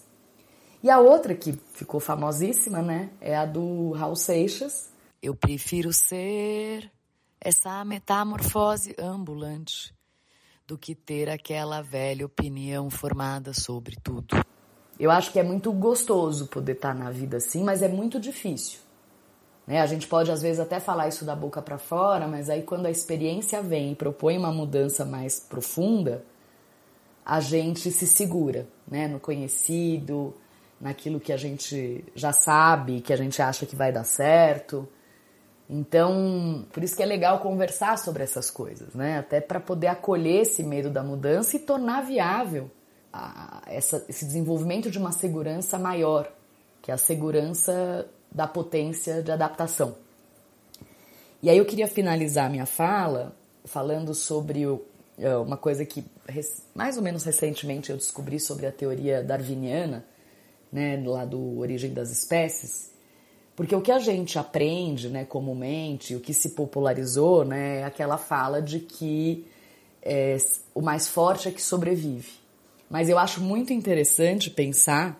[0.82, 4.90] E a outra que ficou famosíssima, né, é a do Raul Seixas.
[5.22, 6.90] Eu prefiro ser
[7.40, 9.94] essa metamorfose ambulante
[10.66, 14.36] do que ter aquela velha opinião formada sobre tudo.
[14.98, 18.78] Eu acho que é muito gostoso poder estar na vida assim, mas é muito difícil.
[19.66, 19.80] Né?
[19.80, 22.86] A gente pode às vezes até falar isso da boca para fora, mas aí quando
[22.86, 26.24] a experiência vem e propõe uma mudança mais profunda,
[27.24, 29.06] a gente se segura, né?
[29.06, 30.34] No conhecido,
[30.80, 34.88] naquilo que a gente já sabe, que a gente acha que vai dar certo.
[35.70, 39.18] Então, por isso que é legal conversar sobre essas coisas, né?
[39.18, 42.68] Até para poder acolher esse medo da mudança e tornar viável
[43.12, 46.32] a, essa, esse desenvolvimento de uma segurança maior,
[46.80, 49.94] que é a segurança da potência de adaptação.
[51.42, 54.82] E aí eu queria finalizar minha fala falando sobre o,
[55.18, 56.04] é, uma coisa que
[56.74, 60.04] mais ou menos recentemente eu descobri sobre a teoria darwiniana,
[60.72, 62.90] né, lá do Origem das Espécies,
[63.54, 68.16] porque o que a gente aprende, né, comumente, o que se popularizou, né, é aquela
[68.16, 69.46] fala de que
[70.00, 70.36] é,
[70.74, 72.41] o mais forte é que sobrevive.
[72.92, 75.18] Mas eu acho muito interessante pensar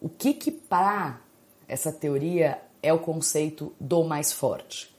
[0.00, 1.20] o que que para
[1.68, 4.92] essa teoria é o conceito do mais forte.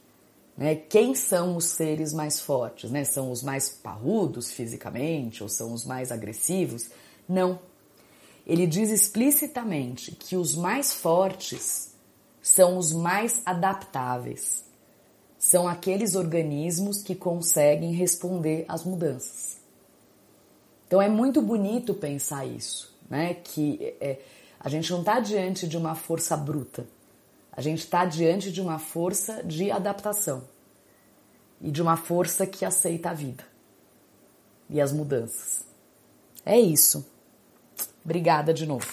[0.56, 0.76] Né?
[0.76, 2.90] Quem são os seres mais fortes?
[2.90, 3.04] Né?
[3.04, 6.88] São os mais parrudos fisicamente ou são os mais agressivos?
[7.28, 7.58] Não.
[8.46, 11.94] Ele diz explicitamente que os mais fortes
[12.40, 14.64] são os mais adaptáveis.
[15.38, 19.59] São aqueles organismos que conseguem responder às mudanças.
[20.90, 23.34] Então é muito bonito pensar isso, né?
[23.34, 24.18] Que é,
[24.58, 26.84] a gente não está diante de uma força bruta,
[27.52, 30.48] a gente está diante de uma força de adaptação
[31.60, 33.46] e de uma força que aceita a vida
[34.68, 35.64] e as mudanças.
[36.44, 37.08] É isso.
[38.04, 38.92] Obrigada de novo.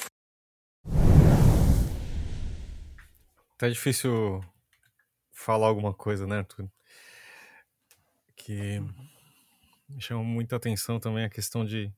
[3.58, 4.40] Tá difícil
[5.32, 6.70] falar alguma coisa, né, Arthur?
[8.36, 8.84] Que.
[9.90, 11.92] Me chama muita atenção também a questão de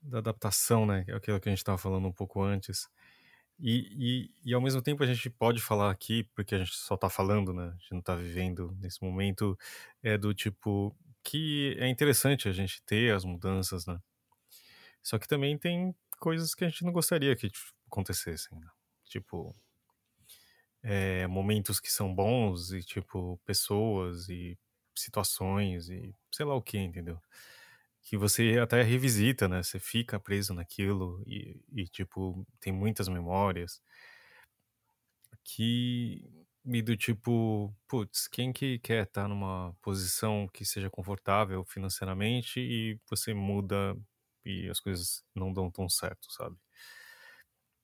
[0.00, 1.04] da adaptação, né?
[1.08, 2.88] É aquilo que a gente estava falando um pouco antes.
[3.58, 6.94] E, e, e ao mesmo tempo a gente pode falar aqui, porque a gente só
[6.94, 7.68] está falando, né?
[7.68, 9.58] A gente não está vivendo nesse momento,
[10.02, 14.00] é do tipo que é interessante a gente ter as mudanças, né?
[15.02, 18.68] Só que também tem coisas que a gente não gostaria que tipo, acontecessem, né?
[19.04, 19.54] Tipo,
[20.82, 24.58] é, momentos que são bons e, tipo, pessoas e
[25.00, 27.20] situações e sei lá o que, entendeu?
[28.02, 29.62] Que você até revisita, né?
[29.62, 33.82] Você fica preso naquilo e, e tipo, tem muitas memórias
[35.44, 36.22] que
[36.64, 42.60] me do tipo, putz, quem que quer estar tá numa posição que seja confortável financeiramente
[42.60, 43.96] e você muda
[44.44, 46.56] e as coisas não dão tão certo, sabe?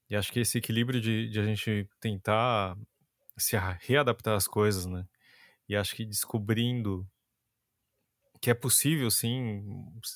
[0.09, 2.77] E acho que esse equilíbrio de, de a gente tentar
[3.37, 5.07] se readaptar às coisas, né?
[5.69, 7.07] E acho que descobrindo
[8.41, 9.63] que é possível, sim,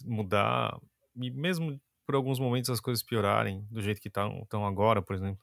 [0.04, 0.78] mudar,
[1.16, 5.42] e mesmo por alguns momentos as coisas piorarem do jeito que estão agora, por exemplo.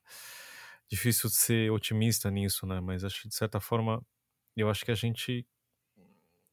[0.87, 2.79] Difícil ser otimista nisso, né?
[2.79, 4.03] Mas acho que, de certa forma,
[4.55, 5.45] eu acho que a gente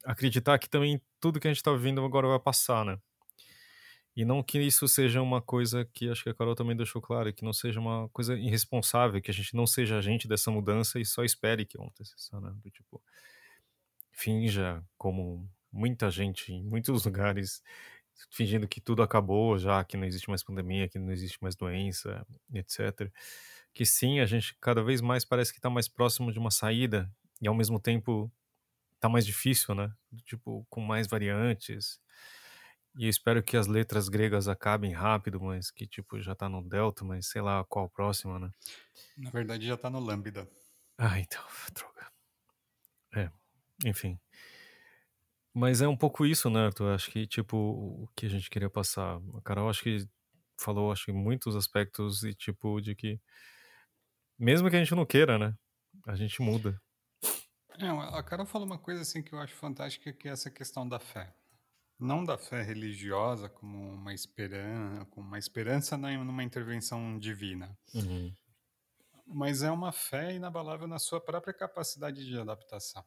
[0.05, 2.99] acreditar que também tudo que a gente está vivendo agora vai passar, né?
[4.15, 7.33] E não que isso seja uma coisa que acho que a Carol também deixou claro,
[7.33, 11.05] que não seja uma coisa irresponsável, que a gente não seja agente dessa mudança e
[11.05, 12.53] só espere que aconteça, né?
[12.63, 13.03] Do tipo,
[14.13, 17.63] finja como muita gente em muitos lugares
[18.31, 22.25] fingindo que tudo acabou já, que não existe mais pandemia, que não existe mais doença,
[22.55, 23.11] etc.
[23.73, 27.11] Que sim, a gente cada vez mais parece que está mais próximo de uma saída
[27.41, 28.31] e ao mesmo tempo
[28.95, 29.93] está mais difícil, né?
[30.25, 32.01] Tipo, com mais variantes
[32.97, 36.63] e eu espero que as letras gregas acabem rápido, mas que tipo já tá no
[36.63, 38.53] delta, mas sei lá qual próxima, né?
[39.17, 40.47] Na verdade já tá no lambda.
[40.99, 41.43] Ah, então,
[41.73, 42.13] droga.
[43.15, 43.31] É,
[43.85, 44.19] enfim.
[45.55, 46.95] Mas é um pouco isso, né, Arthur?
[46.95, 49.21] Acho que, tipo, o que a gente queria passar.
[49.35, 50.07] A Carol, acho que
[50.59, 53.21] falou, acho que muitos aspectos e, tipo, de que
[54.39, 55.55] mesmo que a gente não queira, né,
[56.07, 56.81] a gente muda.
[57.79, 60.89] É, a Carol falou uma coisa, assim, que eu acho fantástica, que é essa questão
[60.89, 61.35] da fé
[62.03, 68.35] não da fé religiosa como uma esperança, como uma esperança numa intervenção divina, uhum.
[69.25, 73.05] mas é uma fé inabalável na sua própria capacidade de adaptação,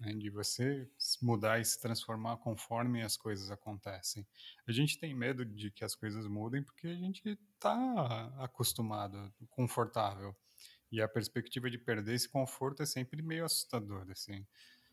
[0.00, 0.12] né?
[0.14, 0.90] de você
[1.22, 4.26] mudar e se transformar conforme as coisas acontecem.
[4.66, 10.34] A gente tem medo de que as coisas mudem porque a gente está acostumado, confortável,
[10.90, 14.44] e a perspectiva de perder esse conforto é sempre meio assustadora, assim.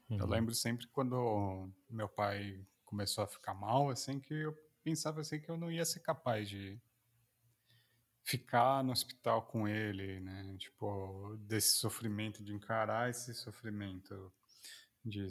[0.10, 0.20] Uhum.
[0.20, 5.40] Eu lembro sempre quando meu pai começou a ficar mal, assim, que eu pensava assim
[5.40, 6.80] que eu não ia ser capaz de
[8.24, 10.56] ficar no hospital com ele, né?
[10.58, 14.32] Tipo, desse sofrimento, de encarar esse sofrimento,
[15.08, 15.28] de,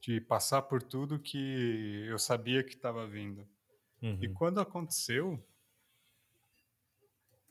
[0.00, 3.46] de passar por tudo que eu sabia que estava vindo.
[4.02, 4.18] Uhum.
[4.20, 5.42] E quando aconteceu,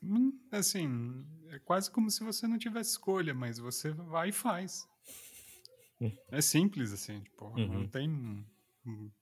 [0.02, 4.86] hum, assim, é quase como se você não tivesse escolha, mas você vai e faz.
[6.00, 6.12] Hum.
[6.30, 7.66] É simples, assim, tipo, uhum.
[7.66, 8.46] não tem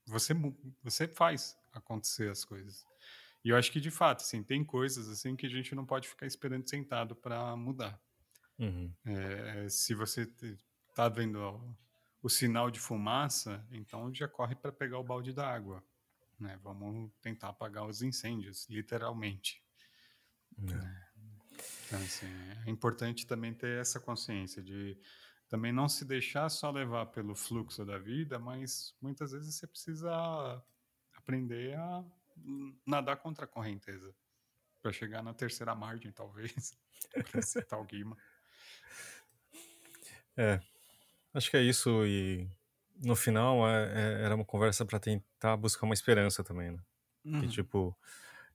[0.06, 0.35] você
[0.82, 2.85] você faz acontecer as coisas.
[3.44, 6.09] E eu acho que de fato, assim, tem coisas assim que a gente não pode
[6.09, 8.01] ficar esperando sentado para mudar.
[8.59, 8.93] Uhum.
[9.05, 10.27] É, se você
[10.94, 11.39] tá vendo
[12.23, 15.85] o, sinal de fumaça, então já corre para pegar o balde da água.
[16.39, 16.59] Né?
[16.62, 19.62] Vamos tentar apagar os incêndios, literalmente.
[20.59, 21.12] É.
[21.86, 22.27] Então, assim,
[22.66, 24.99] é importante também ter essa consciência de
[25.49, 30.11] também não se deixar só levar pelo fluxo da vida, mas muitas vezes você precisa
[31.15, 32.05] aprender a
[32.86, 34.15] nadar contra a correnteza
[34.81, 36.77] para chegar na terceira margem, talvez,
[37.31, 38.16] para citar o Guima.
[40.36, 40.59] É,
[41.35, 42.49] acho que é isso e
[43.03, 46.79] no final é, é, era uma conversa para tentar buscar uma esperança também, né?
[47.25, 47.41] Uhum.
[47.41, 47.97] Que tipo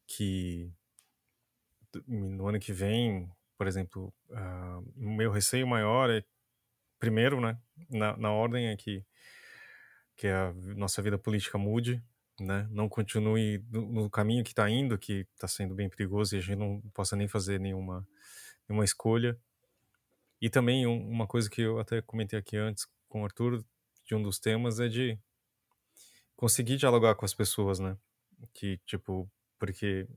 [0.05, 0.71] que
[2.07, 6.23] no ano que vem, por exemplo, uh, o meu receio maior é
[6.99, 7.57] primeiro, né,
[7.89, 9.03] na, na ordem é que,
[10.15, 12.01] que a nossa vida política mude,
[12.39, 16.39] né, não continue no, no caminho que está indo, que está sendo bem perigoso e
[16.39, 18.07] a gente não possa nem fazer nenhuma,
[18.67, 19.37] nenhuma escolha.
[20.41, 23.63] E também um, uma coisa que eu até comentei aqui antes com o Arthur,
[24.05, 25.17] de um dos temas, é de
[26.35, 27.97] conseguir dialogar com as pessoas, né,
[28.53, 30.07] que, tipo, porque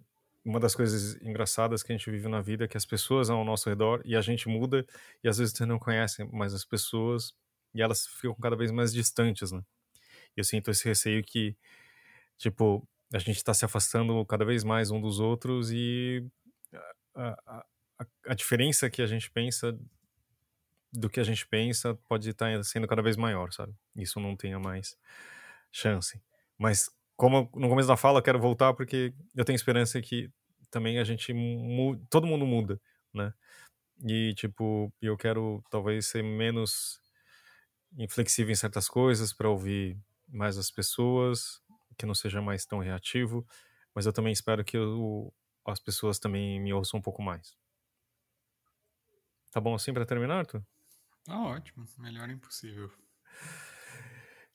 [0.44, 3.44] uma das coisas engraçadas que a gente vive na vida é que as pessoas ao
[3.44, 4.86] nosso redor e a gente muda
[5.22, 7.34] e às vezes você não conhece mais as pessoas
[7.74, 9.62] e elas ficam cada vez mais distantes, né?
[10.36, 11.56] Eu sinto esse receio que,
[12.38, 16.24] tipo, a gente está se afastando cada vez mais um dos outros e
[17.14, 17.64] a,
[17.98, 19.78] a, a diferença que a gente pensa
[20.92, 23.74] do que a gente pensa pode estar tá sendo cada vez maior, sabe?
[23.96, 24.96] Isso não tenha mais
[25.70, 26.20] chance.
[26.58, 30.30] Mas como no começo da fala, eu quero voltar porque eu tenho esperança que
[30.70, 31.32] também a gente
[32.08, 32.80] todo mundo muda,
[33.12, 33.32] né?
[34.02, 37.00] E tipo, eu quero talvez ser menos
[37.98, 39.98] inflexível em certas coisas para ouvir
[40.28, 41.60] mais as pessoas,
[41.98, 43.46] que não seja mais tão reativo,
[43.94, 45.32] mas eu também espero que eu,
[45.66, 47.56] as pessoas também me ouçam um pouco mais.
[49.50, 50.62] Tá bom assim para terminar, Arthur?
[51.24, 52.90] Tá ótimo, melhor impossível.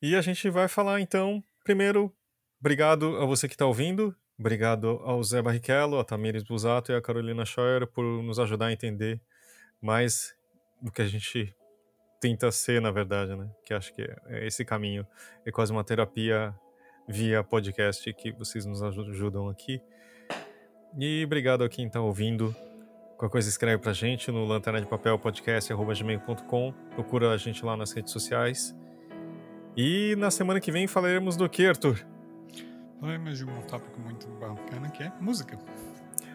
[0.01, 2.13] E a gente vai falar então, primeiro,
[2.59, 7.01] obrigado a você que está ouvindo, obrigado ao Zé Barrichello, a Tamires Busato e a
[7.01, 9.21] Carolina Scheuer por nos ajudar a entender
[9.81, 10.35] mais
[10.81, 11.55] do que a gente
[12.19, 13.49] tenta ser, na verdade, né?
[13.65, 15.07] Que acho que é esse caminho,
[15.45, 16.53] é quase uma terapia
[17.07, 19.81] via podcast que vocês nos ajudam aqui.
[20.97, 22.55] E obrigado a quem está ouvindo.
[23.17, 26.73] Qualquer coisa escreve pra gente no lanterna de papel podcast@gmail.com.
[26.91, 28.75] Procura a gente lá nas redes sociais.
[29.77, 32.05] E na semana que vem falaremos do que, Arthur?
[32.99, 35.57] Falaremos de um tópico muito bacana que é música.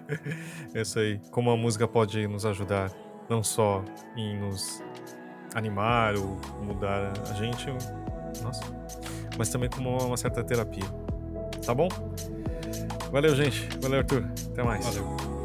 [0.75, 1.21] é isso aí.
[1.31, 2.91] Como a música pode nos ajudar,
[3.29, 3.85] não só
[4.17, 4.83] em nos
[5.55, 7.67] animar ou mudar a gente,
[8.43, 8.65] nossa,
[9.37, 10.85] mas também como uma certa terapia.
[11.65, 11.89] Tá bom?
[13.11, 13.69] Valeu, gente.
[13.81, 14.25] Valeu, Arthur.
[14.53, 14.85] Até mais.
[14.85, 15.40] Valeu.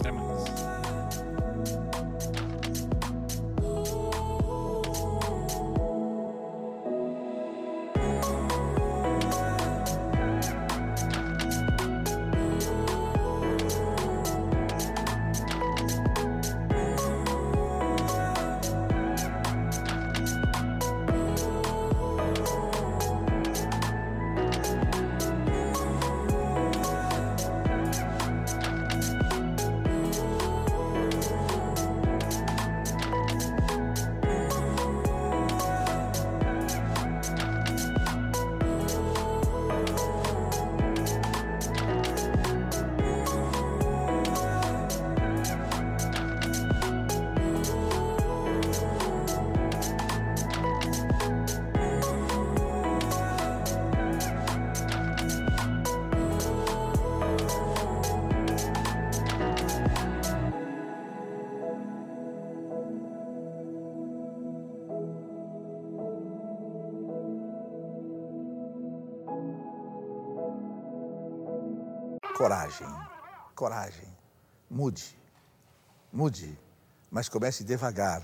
[77.25, 78.21] Mas comece devagar,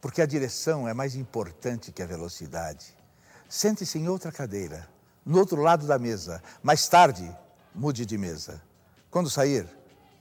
[0.00, 2.96] porque a direção é mais importante que a velocidade.
[3.46, 4.88] Sente-se em outra cadeira,
[5.24, 6.42] no outro lado da mesa.
[6.62, 7.30] Mais tarde,
[7.74, 8.62] mude de mesa.
[9.10, 9.68] Quando sair,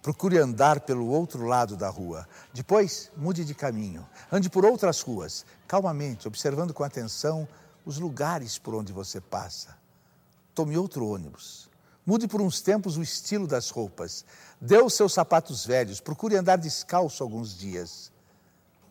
[0.01, 2.27] procure andar pelo outro lado da rua.
[2.53, 4.05] Depois, mude de caminho.
[4.29, 7.47] Ande por outras ruas, calmamente, observando com atenção
[7.85, 9.77] os lugares por onde você passa.
[10.53, 11.69] Tome outro ônibus.
[12.11, 14.25] Mude por uns tempos o estilo das roupas.
[14.59, 16.01] Dê os seus sapatos velhos.
[16.01, 18.11] Procure andar descalço alguns dias.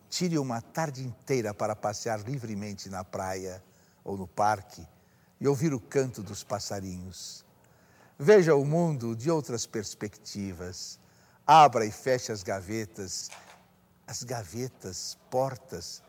[0.08, 3.62] Tire uma tarde inteira para passear livremente na praia
[4.02, 4.88] ou no parque
[5.38, 7.44] e ouvir o canto dos passarinhos.
[8.18, 10.98] Veja o mundo de outras perspectivas.
[11.46, 13.28] Abra e feche as gavetas,
[14.06, 16.02] as gavetas, portas,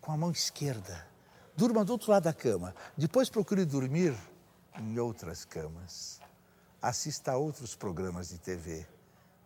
[0.00, 1.08] com a mão esquerda.
[1.56, 2.72] Durma do outro lado da cama.
[2.96, 4.14] Depois procure dormir
[4.78, 6.21] em outras camas
[6.82, 8.84] assista a outros programas de TV,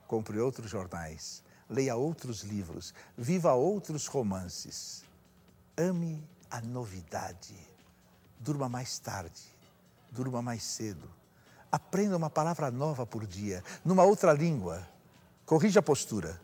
[0.06, 5.04] compre outros jornais, leia outros livros, viva outros romances.
[5.76, 7.54] Ame a novidade.
[8.40, 9.42] Durma mais tarde,
[10.10, 11.10] durma mais cedo.
[11.70, 14.86] Aprenda uma palavra nova por dia, numa outra língua.
[15.44, 16.40] Corrija a postura,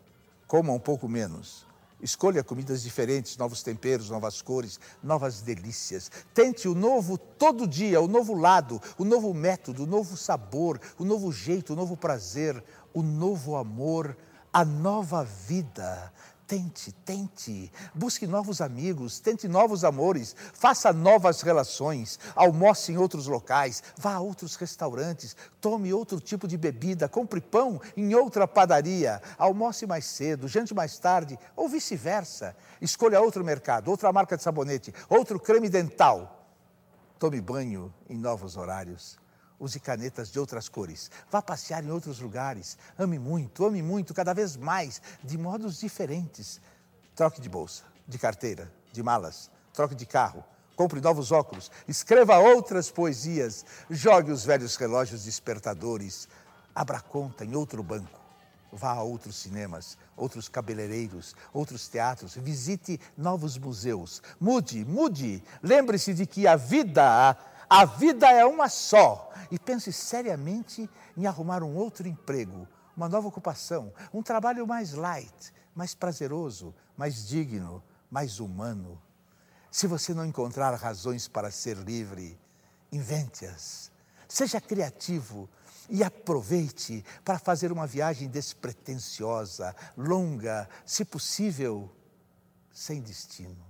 [0.47, 1.67] coma um pouco menos
[2.03, 6.11] Escolha comidas diferentes, novos temperos, novas cores, novas delícias.
[6.35, 11.05] Tente o novo todo dia, o novo lado, o novo método, o novo sabor, o
[11.05, 12.63] novo jeito, o novo prazer,
[12.93, 14.17] o novo amor,
[14.53, 16.13] a nova vida.
[16.47, 17.73] Tente, tente.
[17.95, 24.21] Busque novos amigos, tente novos amores, faça novas relações, almoce em outros locais, vá a
[24.21, 30.47] outros restaurantes, tome outro tipo de bebida, compre pão em outra padaria, almoce mais cedo,
[30.49, 32.55] jante mais tarde, ou vice-versa.
[32.81, 36.47] Escolha outro mercado, outra marca de sabonete, outro creme dental.
[37.19, 39.22] Tome banho em novos horários.
[39.63, 41.09] Use canetas de outras cores.
[41.31, 42.77] Vá passear em outros lugares.
[42.99, 46.61] Ame muito, ame muito, cada vez mais, de modos diferentes.
[47.15, 49.53] Troque de bolsa, de carteira, de malas.
[49.73, 50.45] Troque de carro.
[50.75, 51.71] Compre novos óculos.
[51.87, 53.65] Escreva outras poesias.
[53.89, 56.27] Jogue os velhos relógios despertadores.
[56.75, 58.19] Abra conta em outro banco.
[58.73, 64.23] Vá a outros cinemas, outros cabeleireiros, outros teatros, visite novos museus.
[64.41, 65.45] Mude, mude.
[65.63, 67.37] Lembre-se de que a vida, a
[67.87, 69.31] vida é uma só.
[69.51, 75.53] E pense seriamente em arrumar um outro emprego, uma nova ocupação, um trabalho mais light,
[75.75, 79.01] mais prazeroso, mais digno, mais humano.
[79.71, 82.39] Se você não encontrar razões para ser livre,
[82.91, 83.91] invente-as.
[84.29, 85.49] Seja criativo
[85.89, 91.91] e aproveite para fazer uma viagem despretensiosa, longa, se possível,
[92.73, 93.65] sem destino.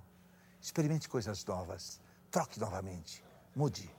[0.61, 2.01] Experimente coisas novas,
[2.31, 3.25] troque novamente,
[3.55, 3.91] mude,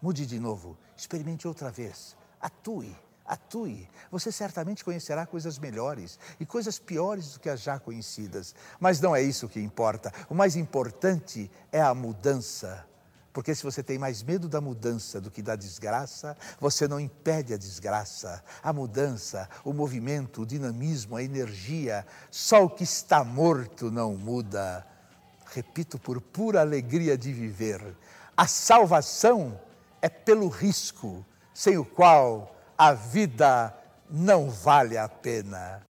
[0.00, 3.88] mude de novo, experimente outra vez, atue Atue.
[4.10, 8.54] Você certamente conhecerá coisas melhores e coisas piores do que as já conhecidas.
[8.80, 10.12] Mas não é isso que importa.
[10.28, 12.84] O mais importante é a mudança.
[13.32, 17.54] Porque se você tem mais medo da mudança do que da desgraça, você não impede
[17.54, 18.44] a desgraça.
[18.62, 24.86] A mudança, o movimento, o dinamismo, a energia, só o que está morto não muda.
[25.46, 27.82] Repito por pura alegria de viver.
[28.36, 29.60] A salvação
[30.00, 33.76] é pelo risco, sem o qual a vida
[34.10, 35.82] não vale a pena.